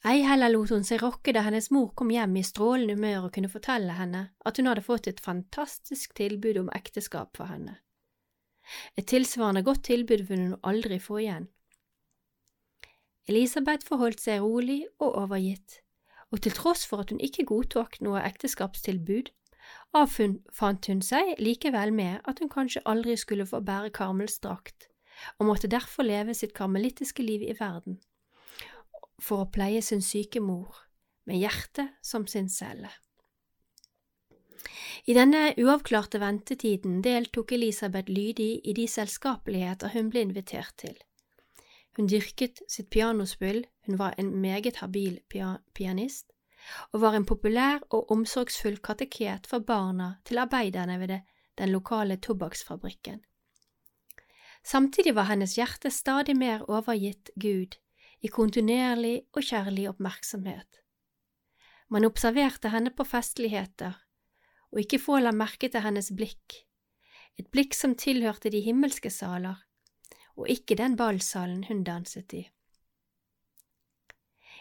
Ei 0.03 0.25
heller 0.27 0.51
lot 0.51 0.73
hun 0.75 0.83
seg 0.83 0.99
rokke 1.03 1.31
da 1.35 1.45
hennes 1.47 1.69
mor 1.71 1.93
kom 1.95 2.11
hjem 2.11 2.35
i 2.41 2.43
strålende 2.43 2.97
humør 2.97 3.29
og 3.29 3.35
kunne 3.37 3.51
fortelle 3.53 3.95
henne 3.95 4.23
at 4.43 4.59
hun 4.59 4.67
hadde 4.67 4.83
fått 4.83 5.07
et 5.07 5.23
fantastisk 5.23 6.17
tilbud 6.19 6.59
om 6.65 6.73
ekteskap 6.75 7.37
for 7.39 7.47
henne. 7.53 7.77
Et 8.99 9.07
tilsvarende 9.07 9.63
godt 9.63 9.85
tilbud 9.87 10.25
ville 10.27 10.49
hun 10.49 10.59
aldri 10.67 10.99
få 11.03 11.21
igjen. 11.23 11.47
Elisabeth 13.31 13.87
forholdt 13.87 14.19
seg 14.23 14.43
rolig 14.43 14.81
og 14.99 15.15
overgitt, 15.23 15.79
og 16.35 16.43
til 16.43 16.55
tross 16.57 16.83
for 16.89 17.05
at 17.05 17.15
hun 17.15 17.23
ikke 17.23 17.47
godtok 17.47 18.01
noe 18.03 18.25
ekteskapstilbud, 18.27 19.31
avfant 19.97 20.89
hun 20.89 21.03
seg 21.05 21.35
likevel 21.39 21.93
med 21.95 22.21
at 22.29 22.41
hun 22.41 22.51
kanskje 22.53 22.85
aldri 22.89 23.17
skulle 23.21 23.47
få 23.49 23.61
bære 23.65 23.93
Karmels 23.95 24.39
drakt, 24.43 24.89
og 25.39 25.47
måtte 25.51 25.71
derfor 25.71 26.07
leve 26.07 26.35
sitt 26.35 26.55
karmelittiske 26.57 27.23
liv 27.23 27.45
i 27.45 27.55
verden, 27.59 28.01
for 29.23 29.45
å 29.45 29.51
pleie 29.53 29.83
sin 29.83 30.03
syke 30.03 30.41
mor, 30.41 30.75
med 31.25 31.39
hjertet 31.39 31.95
som 32.03 32.27
sin 32.27 32.49
celle. 32.51 32.91
I 35.07 35.15
denne 35.15 35.53
uavklarte 35.59 36.21
ventetiden 36.23 37.01
deltok 37.03 37.53
Elisabeth 37.57 38.11
lydig 38.11 38.61
i 38.65 38.75
de 38.77 38.87
selskapeligheter 38.87 39.91
hun 39.95 40.11
ble 40.11 40.23
invitert 40.29 40.77
til. 40.79 40.95
Hun 41.97 42.09
dyrket 42.09 42.63
sitt 42.71 42.89
pianospill, 42.91 43.65
hun 43.87 43.99
var 43.99 44.15
en 44.19 44.31
meget 44.41 44.79
habil 44.81 45.19
pianist, 45.75 46.32
og 46.93 47.01
var 47.01 47.17
en 47.17 47.27
populær 47.27 47.83
og 47.91 48.11
omsorgsfull 48.11 48.79
kateket 48.85 49.47
for 49.51 49.65
barna 49.67 50.15
til 50.25 50.39
arbeiderne 50.39 50.99
ved 51.01 51.19
den 51.59 51.73
lokale 51.73 52.17
tobakksfabrikken. 52.17 53.21
Samtidig 54.65 55.15
var 55.15 55.27
hennes 55.31 55.57
hjerte 55.59 55.91
stadig 55.91 56.37
mer 56.39 56.63
overgitt 56.71 57.31
Gud, 57.35 57.75
i 58.23 58.29
kontinuerlig 58.31 59.25
og 59.35 59.43
kjærlig 59.43 59.89
oppmerksomhet. 59.91 60.79
Man 61.91 62.07
observerte 62.07 62.71
henne 62.71 62.93
på 62.95 63.05
festligheter, 63.05 63.97
og 64.73 64.81
ikke 64.81 65.03
få 65.03 65.19
la 65.19 65.33
merke 65.35 65.69
til 65.69 65.83
hennes 65.85 66.13
blikk, 66.15 66.63
et 67.41 67.51
blikk 67.51 67.75
som 67.75 67.97
tilhørte 67.99 68.53
de 68.55 68.63
himmelske 68.63 69.11
saler, 69.11 69.59
og 70.37 70.49
ikke 70.49 70.79
den 70.79 70.97
ballsalen 70.97 71.65
hun 71.69 71.83
danset 71.85 72.33
i. 72.39 72.47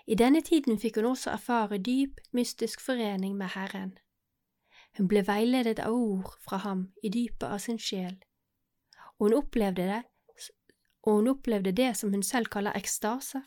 I 0.08 0.16
denne 0.16 0.42
tiden 0.42 0.80
fikk 0.80 0.98
hun 0.98 1.12
også 1.12 1.34
erfare 1.36 1.78
dyp, 1.78 2.20
mystisk 2.32 2.82
forening 2.82 3.36
med 3.38 3.54
Herren. 3.56 3.98
Hun 4.98 5.08
ble 5.08 5.24
veiledet 5.28 5.80
av 5.80 5.94
ord 5.94 6.34
fra 6.44 6.58
ham 6.66 6.88
i 7.04 7.10
dypet 7.10 7.48
av 7.48 7.62
sin 7.64 7.80
sjel, 7.80 8.18
og 9.18 9.30
hun 9.30 9.38
opplevde 9.38 9.88
det, 9.88 10.02
hun 11.06 11.30
opplevde 11.32 11.72
det 11.72 11.94
som 11.98 12.12
hun 12.14 12.24
selv 12.24 12.52
kaller 12.52 12.76
ekstaser, 12.78 13.42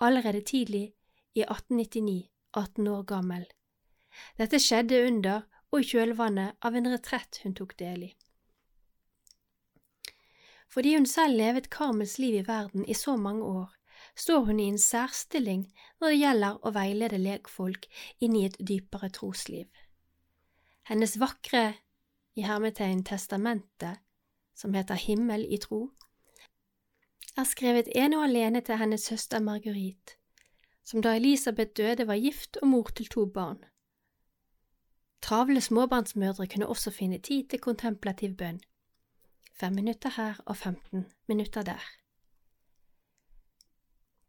allerede 0.00 0.40
tidlig 0.40 0.92
i 1.34 1.44
1899, 1.44 2.28
18 2.56 2.88
år 2.88 3.02
gammel. 3.08 3.44
Dette 4.38 4.58
skjedde 4.58 5.04
under 5.06 5.46
og 5.70 5.84
i 5.84 5.86
kjølvannet 5.86 6.58
av 6.66 6.76
en 6.76 6.90
retrett 6.90 7.40
hun 7.44 7.54
tok 7.54 7.76
del 7.78 8.08
i. 8.08 8.10
Fordi 10.70 10.94
hun 10.96 11.06
selv 11.06 11.38
levet 11.38 11.70
Karmels 11.70 12.18
liv 12.18 12.40
i 12.40 12.46
verden 12.46 12.84
i 12.86 12.94
så 12.94 13.16
mange 13.18 13.44
år, 13.46 13.70
står 14.20 14.44
hun 14.48 14.60
i 14.60 14.68
en 14.68 14.78
særstilling 14.78 15.64
når 16.00 16.12
det 16.12 16.18
gjelder 16.20 16.58
å 16.60 16.72
veilede 16.76 17.20
lekfolk 17.20 17.86
inn 18.20 18.36
i 18.36 18.44
et 18.48 18.58
dypere 18.60 19.08
trosliv. 19.16 19.68
Hennes 20.90 21.16
vakre 21.22 21.64
i 22.36 22.44
hermetegn 22.44 23.02
testamentet, 23.06 24.00
som 24.54 24.74
heter 24.76 24.98
Himmel 25.00 25.46
i 25.48 25.58
tro, 25.62 25.88
er 27.38 27.46
skrevet 27.48 27.88
ene 27.96 28.18
og 28.18 28.26
alene 28.28 28.60
til 28.66 28.80
hennes 28.80 29.04
søster 29.06 29.40
Marguerite, 29.40 30.18
som 30.84 31.02
da 31.02 31.14
Elisabeth 31.16 31.72
døde 31.78 32.06
var 32.08 32.20
gift 32.20 32.58
og 32.60 32.68
mor 32.72 32.90
til 32.96 33.08
to 33.08 33.26
barn. 33.26 33.62
Travle 35.22 35.60
småbarnsmødre 35.60 36.46
kunne 36.46 36.68
også 36.68 36.90
finne 36.90 37.18
tid 37.18 37.48
til 37.48 37.60
kontemplativ 37.60 38.36
bønn, 38.36 38.60
fem 39.54 39.72
minutter 39.72 40.16
her 40.16 40.40
og 40.46 40.56
15 40.56 41.06
minutter 41.28 41.62
der. 41.62 41.84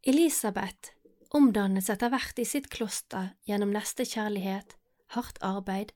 Elisabeth 0.03 0.95
omdannes 1.29 1.85
etter 1.93 2.09
hvert 2.09 2.39
i 2.41 2.45
sitt 2.45 2.71
kloster 2.73 3.35
gjennom 3.45 3.69
nestekjærlighet, 3.69 4.73
hardt 5.13 5.37
arbeid, 5.45 5.91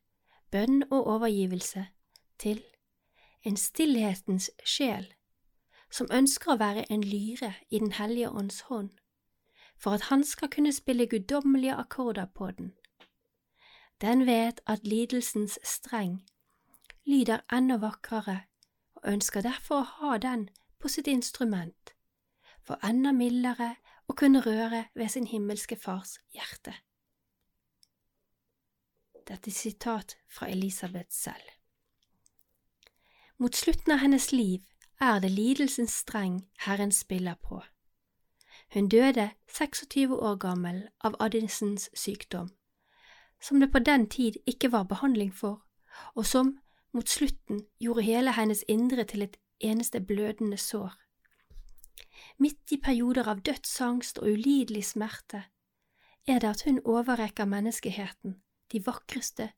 bønn 0.54 0.84
og 0.91 1.08
overgivelse 1.15 1.88
til 2.38 2.60
en 3.46 3.58
stillhetens 3.58 4.52
sjel 4.62 5.08
som 5.89 6.12
ønsker 6.13 6.54
å 6.54 6.60
være 6.62 6.84
en 6.94 7.02
lyre 7.02 7.56
i 7.72 7.80
Den 7.82 7.96
hellige 7.98 8.30
ånds 8.30 8.60
hånd, 8.70 8.91
for 9.78 9.98
at 9.98 10.06
han 10.12 10.24
skal 10.24 10.52
kunne 10.54 10.74
spille 10.74 11.08
guddommelige 11.10 11.74
akkorder 11.74 12.26
på 12.26 12.52
den. 12.52 12.74
Den 14.02 14.26
vet 14.28 14.62
at 14.68 14.86
lidelsens 14.86 15.58
streng 15.63 16.20
lyder 17.06 17.41
enda 17.50 17.80
vakrere 17.82 18.44
og 18.96 19.10
ønsker 19.13 19.41
derfor 19.41 19.82
å 19.82 19.89
ha 19.98 20.18
den 20.18 20.50
på 20.78 20.94
sitt 20.94 21.08
instrument, 21.08 21.96
for 22.62 22.78
enda 22.86 23.12
mildere 23.12 23.76
å 24.08 24.13
kunne 24.13 24.41
røre 24.46 24.86
ved 24.96 25.10
sin 25.10 25.28
himmelske 25.28 25.76
fars 25.76 26.20
hjerte. 26.36 26.74
Dette 29.26 29.50
er 29.50 29.58
sitat 29.58 30.18
fra 30.30 30.50
Elisabeth 30.50 31.10
selv. 31.10 31.56
Mot 33.38 33.56
slutten 33.56 33.91
av 33.91 34.00
hennes 34.00 34.32
liv 34.32 34.62
er 35.02 35.20
det 35.20 35.32
lidelsens 35.32 35.91
streng 35.91 36.46
Herren 36.68 36.91
spiller 36.91 37.36
på. 37.36 37.63
Hun 38.74 38.88
døde 38.88 39.32
26 39.48 40.13
år 40.13 40.36
gammel 40.36 40.88
av 41.00 41.15
Addisons 41.20 41.89
sykdom, 41.94 42.50
som 43.41 43.60
det 43.60 43.72
på 43.72 43.80
den 43.80 44.08
tid 44.10 44.38
ikke 44.46 44.72
var 44.72 44.84
behandling 44.84 45.34
for, 45.34 45.65
og 46.15 46.26
som 46.26 46.58
mot 46.94 47.10
slutten 47.10 47.65
gjorde 47.80 48.02
hele 48.02 48.32
hennes 48.32 48.63
indre 48.68 49.04
til 49.04 49.22
et 49.22 49.38
eneste 49.60 50.00
blødende 50.00 50.58
sår. 50.58 50.94
Midt 52.38 52.72
i 52.72 52.78
perioder 52.78 53.30
av 53.32 53.42
dødsangst 53.48 54.20
og 54.20 54.32
ulidelig 54.36 54.86
smerte 54.92 55.46
er 56.28 56.42
det 56.42 56.50
at 56.50 56.64
hun 56.66 56.82
overrekker 56.84 57.46
menneskeheten 57.46 58.40
de 58.74 58.82
vakreste 58.86 59.52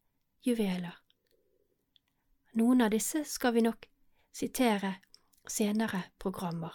juveler. 0.46 0.96
Noen 2.58 2.82
av 2.82 2.92
disse 2.92 3.24
skal 3.26 3.54
vi 3.56 3.64
nok 3.66 3.88
sitere 4.36 4.98
senere 5.48 6.04
programmer. 6.20 6.74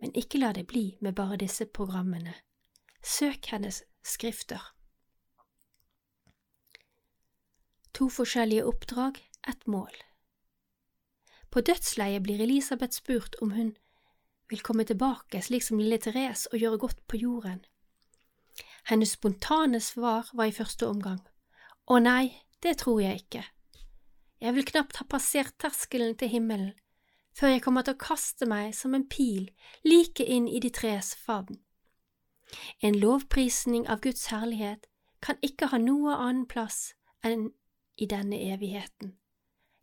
Men 0.00 0.14
ikke 0.18 0.40
la 0.40 0.52
det 0.52 0.66
bli 0.70 0.96
med 1.00 1.14
bare 1.14 1.38
disse 1.40 1.66
programmene. 1.66 2.34
Søk 3.04 3.50
hennes 3.52 3.82
skrifter. 4.02 4.62
To 7.94 8.08
forskjellige 8.10 8.64
oppdrag, 8.66 9.20
ett 9.48 9.66
mål. 9.66 9.94
På 11.50 11.60
dødsleiet 11.60 12.22
blir 12.22 12.40
Elisabeth 12.42 12.96
spurt 12.96 13.36
om 13.42 13.52
hun 13.54 13.76
vil 14.50 14.62
komme 14.62 14.84
tilbake 14.84 15.40
slik 15.42 15.64
som 15.64 15.80
lille 15.80 15.98
Therese 15.98 16.50
og 16.52 16.60
gjøre 16.60 16.78
godt 16.78 17.00
på 17.08 17.20
jorden. 17.20 17.64
Hennes 18.90 19.14
spontane 19.16 19.80
svar 19.80 20.30
var 20.32 20.50
i 20.50 20.56
første 20.56 20.88
omgang 20.88 21.20
Å 21.88 21.98
nei, 22.00 22.32
det 22.62 22.78
tror 22.80 23.00
jeg 23.00 23.24
ikke. 23.24 23.44
Jeg 24.40 24.54
vil 24.56 24.66
knapt 24.68 25.00
ha 25.00 25.06
passert 25.08 25.56
terskelen 25.60 26.16
til 26.20 26.32
himmelen 26.32 26.72
før 27.34 27.50
jeg 27.50 27.62
kommer 27.64 27.82
til 27.82 27.96
å 27.96 28.02
kaste 28.04 28.46
meg 28.46 28.74
som 28.78 28.94
en 28.94 29.06
pil 29.10 29.48
like 29.82 30.22
inn 30.22 30.46
i 30.46 30.60
de 30.62 30.70
tres 30.70 31.14
favn. 31.18 31.58
En 32.78 32.94
lovprisning 32.94 33.88
av 33.90 34.04
Guds 34.04 34.28
herlighet 34.30 34.86
kan 35.24 35.40
ikke 35.42 35.72
ha 35.72 35.80
noe 35.82 36.14
annen 36.14 36.46
plass 36.46 36.92
enn 37.26 37.48
i 37.98 38.06
denne 38.06 38.38
evigheten. 38.52 39.16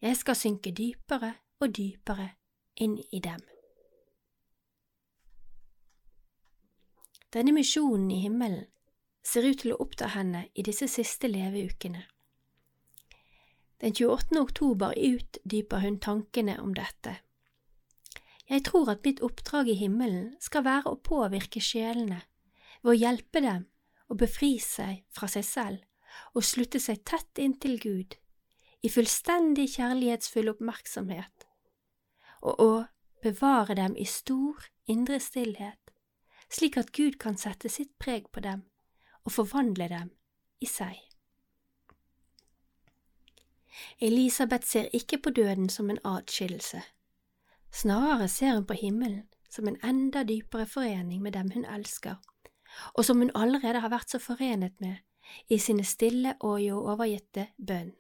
Jeg 0.02 0.18
skal 0.22 0.38
synke 0.38 0.72
dypere 0.72 1.34
og 1.62 1.74
dypere 1.76 2.32
inn 2.80 2.98
i 3.12 3.20
dem. 3.20 3.42
Denne 7.32 7.54
misjonen 7.56 8.10
i 8.12 8.20
himmelen 8.26 8.66
ser 9.24 9.46
ut 9.48 9.62
til 9.62 9.72
å 9.72 9.80
oppta 9.84 10.10
henne 10.12 10.48
i 10.52 10.64
disse 10.68 10.90
siste 10.92 11.30
leveukene. 11.32 12.02
Den 13.82 13.94
28. 13.96 14.36
oktober 14.42 14.92
utdyper 14.98 15.80
hun 15.86 16.00
tankene 16.04 16.58
om 16.62 16.74
dette. 16.76 17.16
Jeg 18.52 18.66
tror 18.68 18.92
at 18.92 19.06
mitt 19.08 19.22
oppdrag 19.24 19.72
i 19.72 19.78
himmelen 19.80 20.34
skal 20.44 20.66
være 20.68 20.92
å 20.92 21.00
påvirke 21.00 21.64
sjelene 21.64 22.20
ved 22.82 22.92
å 22.92 22.98
hjelpe 23.00 23.42
dem 23.46 23.64
å 24.12 24.18
befri 24.20 24.58
seg 24.60 25.06
fra 25.16 25.30
seg 25.32 25.48
selv 25.48 26.36
og 26.36 26.44
slutte 26.44 26.82
seg 26.84 27.06
tett 27.08 27.40
inntil 27.40 27.78
Gud, 27.80 28.18
i 28.84 28.90
fullstendig 28.92 29.70
kjærlighetsfull 29.78 30.52
oppmerksomhet, 30.52 31.48
og 32.44 32.60
å 32.60 32.72
bevare 33.24 33.78
dem 33.80 33.96
i 33.96 34.04
stor 34.10 34.68
indre 34.92 35.22
stillhet, 35.24 35.91
slik 36.52 36.78
at 36.78 36.92
Gud 36.92 37.18
kan 37.20 37.38
sette 37.38 37.70
sitt 37.70 37.94
preg 38.00 38.28
på 38.32 38.44
dem 38.44 38.66
og 39.24 39.36
forvandle 39.36 39.88
dem 39.92 40.12
i 40.62 40.68
seg. 40.70 40.98
Elisabeth 44.04 44.68
ser 44.68 44.90
ikke 44.94 45.22
på 45.24 45.32
døden 45.32 45.70
som 45.70 45.90
en 45.90 46.02
atskillelse, 46.06 46.82
snarere 47.72 48.28
ser 48.28 48.58
hun 48.58 48.68
på 48.68 48.78
himmelen 48.78 49.28
som 49.52 49.68
en 49.68 49.80
enda 49.84 50.24
dypere 50.24 50.66
forening 50.68 51.22
med 51.24 51.34
dem 51.36 51.52
hun 51.56 51.66
elsker, 51.66 52.20
og 52.96 53.06
som 53.06 53.20
hun 53.20 53.32
allerede 53.36 53.80
har 53.84 53.92
vært 53.92 54.12
så 54.12 54.20
forenet 54.20 54.76
med 54.80 55.00
i 55.50 55.60
sine 55.60 55.84
stille 55.88 56.36
og 56.40 56.60
jo 56.64 56.80
overgitte 56.92 57.48
bønn. 57.58 57.94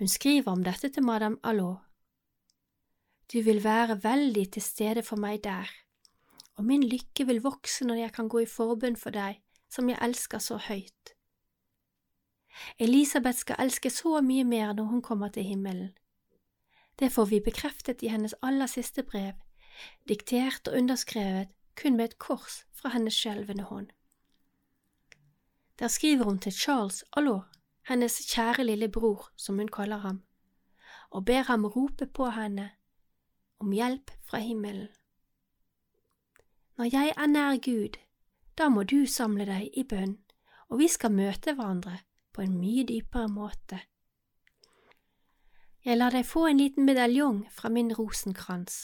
Hun 0.00 0.08
skriver 0.08 0.52
om 0.52 0.64
dette 0.64 0.88
til 0.88 1.04
madame 1.04 1.40
Allot 1.44 1.90
du 3.32 3.42
vil 3.46 3.64
være 3.64 4.00
veldig 4.02 4.46
til 4.52 4.62
stede 4.62 5.02
for 5.06 5.20
meg 5.22 5.44
der, 5.44 5.68
og 6.60 6.66
min 6.68 6.82
lykke 6.84 7.24
vil 7.24 7.40
vokse 7.40 7.86
når 7.88 8.02
jeg 8.02 8.12
kan 8.12 8.28
gå 8.28 8.42
i 8.44 8.46
forbund 8.46 8.98
for 9.00 9.16
deg, 9.16 9.38
som 9.72 9.88
jeg 9.88 9.96
elsker 10.04 10.42
så 10.44 10.58
høyt. 10.60 11.14
Elisabeth 12.78 13.38
skal 13.38 13.62
elske 13.64 13.90
så 13.90 14.20
mye 14.20 14.44
mer 14.44 14.74
når 14.76 14.90
hun 14.90 15.02
kommer 15.02 15.32
til 15.32 15.46
himmelen. 15.48 15.94
Det 16.98 17.08
får 17.12 17.30
vi 17.30 17.40
bekreftet 17.40 18.02
i 18.04 18.10
hennes 18.12 18.34
aller 18.42 18.68
siste 18.68 19.02
brev, 19.02 19.32
diktert 20.08 20.68
og 20.68 20.76
underskrevet 20.82 21.48
kun 21.80 21.96
med 21.96 22.10
et 22.10 22.18
kors 22.18 22.66
fra 22.76 22.92
hennes 22.92 23.16
skjelvende 23.16 23.64
hånd. 23.64 23.88
Der 25.78 25.88
skriver 25.88 26.24
hun 26.28 26.38
til 26.38 26.52
Charles 26.52 27.04
Allot, 27.16 27.48
hennes 27.88 28.20
kjære 28.28 28.68
lille 28.68 28.92
bror, 28.92 29.30
som 29.36 29.56
hun 29.56 29.68
kaller 29.68 30.04
ham, 30.04 30.22
og 31.10 31.24
ber 31.24 31.48
ham 31.48 31.64
rope 31.64 32.06
på 32.06 32.30
henne 32.36 32.70
om 33.60 33.72
hjelp 33.72 34.10
fra 34.28 34.38
himmelen. 34.38 34.88
Når 36.80 36.88
jeg 36.92 37.12
er 37.16 37.26
nær 37.26 37.58
Gud, 37.60 37.96
da 38.58 38.70
må 38.72 38.82
du 38.88 39.04
samle 39.04 39.44
deg 39.44 39.66
i 39.76 39.82
bønn, 39.84 40.14
og 40.72 40.78
vi 40.80 40.86
skal 40.88 41.12
møte 41.12 41.52
hverandre 41.52 41.98
på 42.32 42.40
en 42.40 42.54
mye 42.56 42.86
dypere 42.88 43.28
måte. 43.28 43.82
Jeg 45.84 45.98
lar 46.00 46.16
deg 46.16 46.24
få 46.24 46.46
en 46.48 46.62
liten 46.62 46.88
medaljong 46.88 47.42
fra 47.52 47.68
min 47.68 47.92
rosenkrans. 47.98 48.78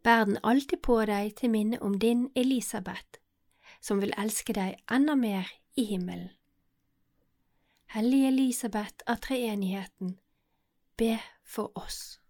Bær 0.00 0.24
den 0.24 0.40
alltid 0.40 0.80
på 0.80 0.96
deg 1.12 1.36
til 1.36 1.52
minne 1.52 1.82
om 1.84 2.00
din 2.00 2.30
Elisabeth, 2.32 3.20
som 3.84 4.00
vil 4.00 4.16
elske 4.16 4.56
deg 4.56 4.80
enda 4.88 5.12
mer 5.12 5.52
i 5.76 5.84
himmelen. 5.92 6.32
Hellige 7.92 8.32
Elisabeth 8.32 9.04
av 9.04 9.20
treenigheten, 9.28 10.16
be 10.96 11.18
for 11.44 11.68
oss. 11.76 12.23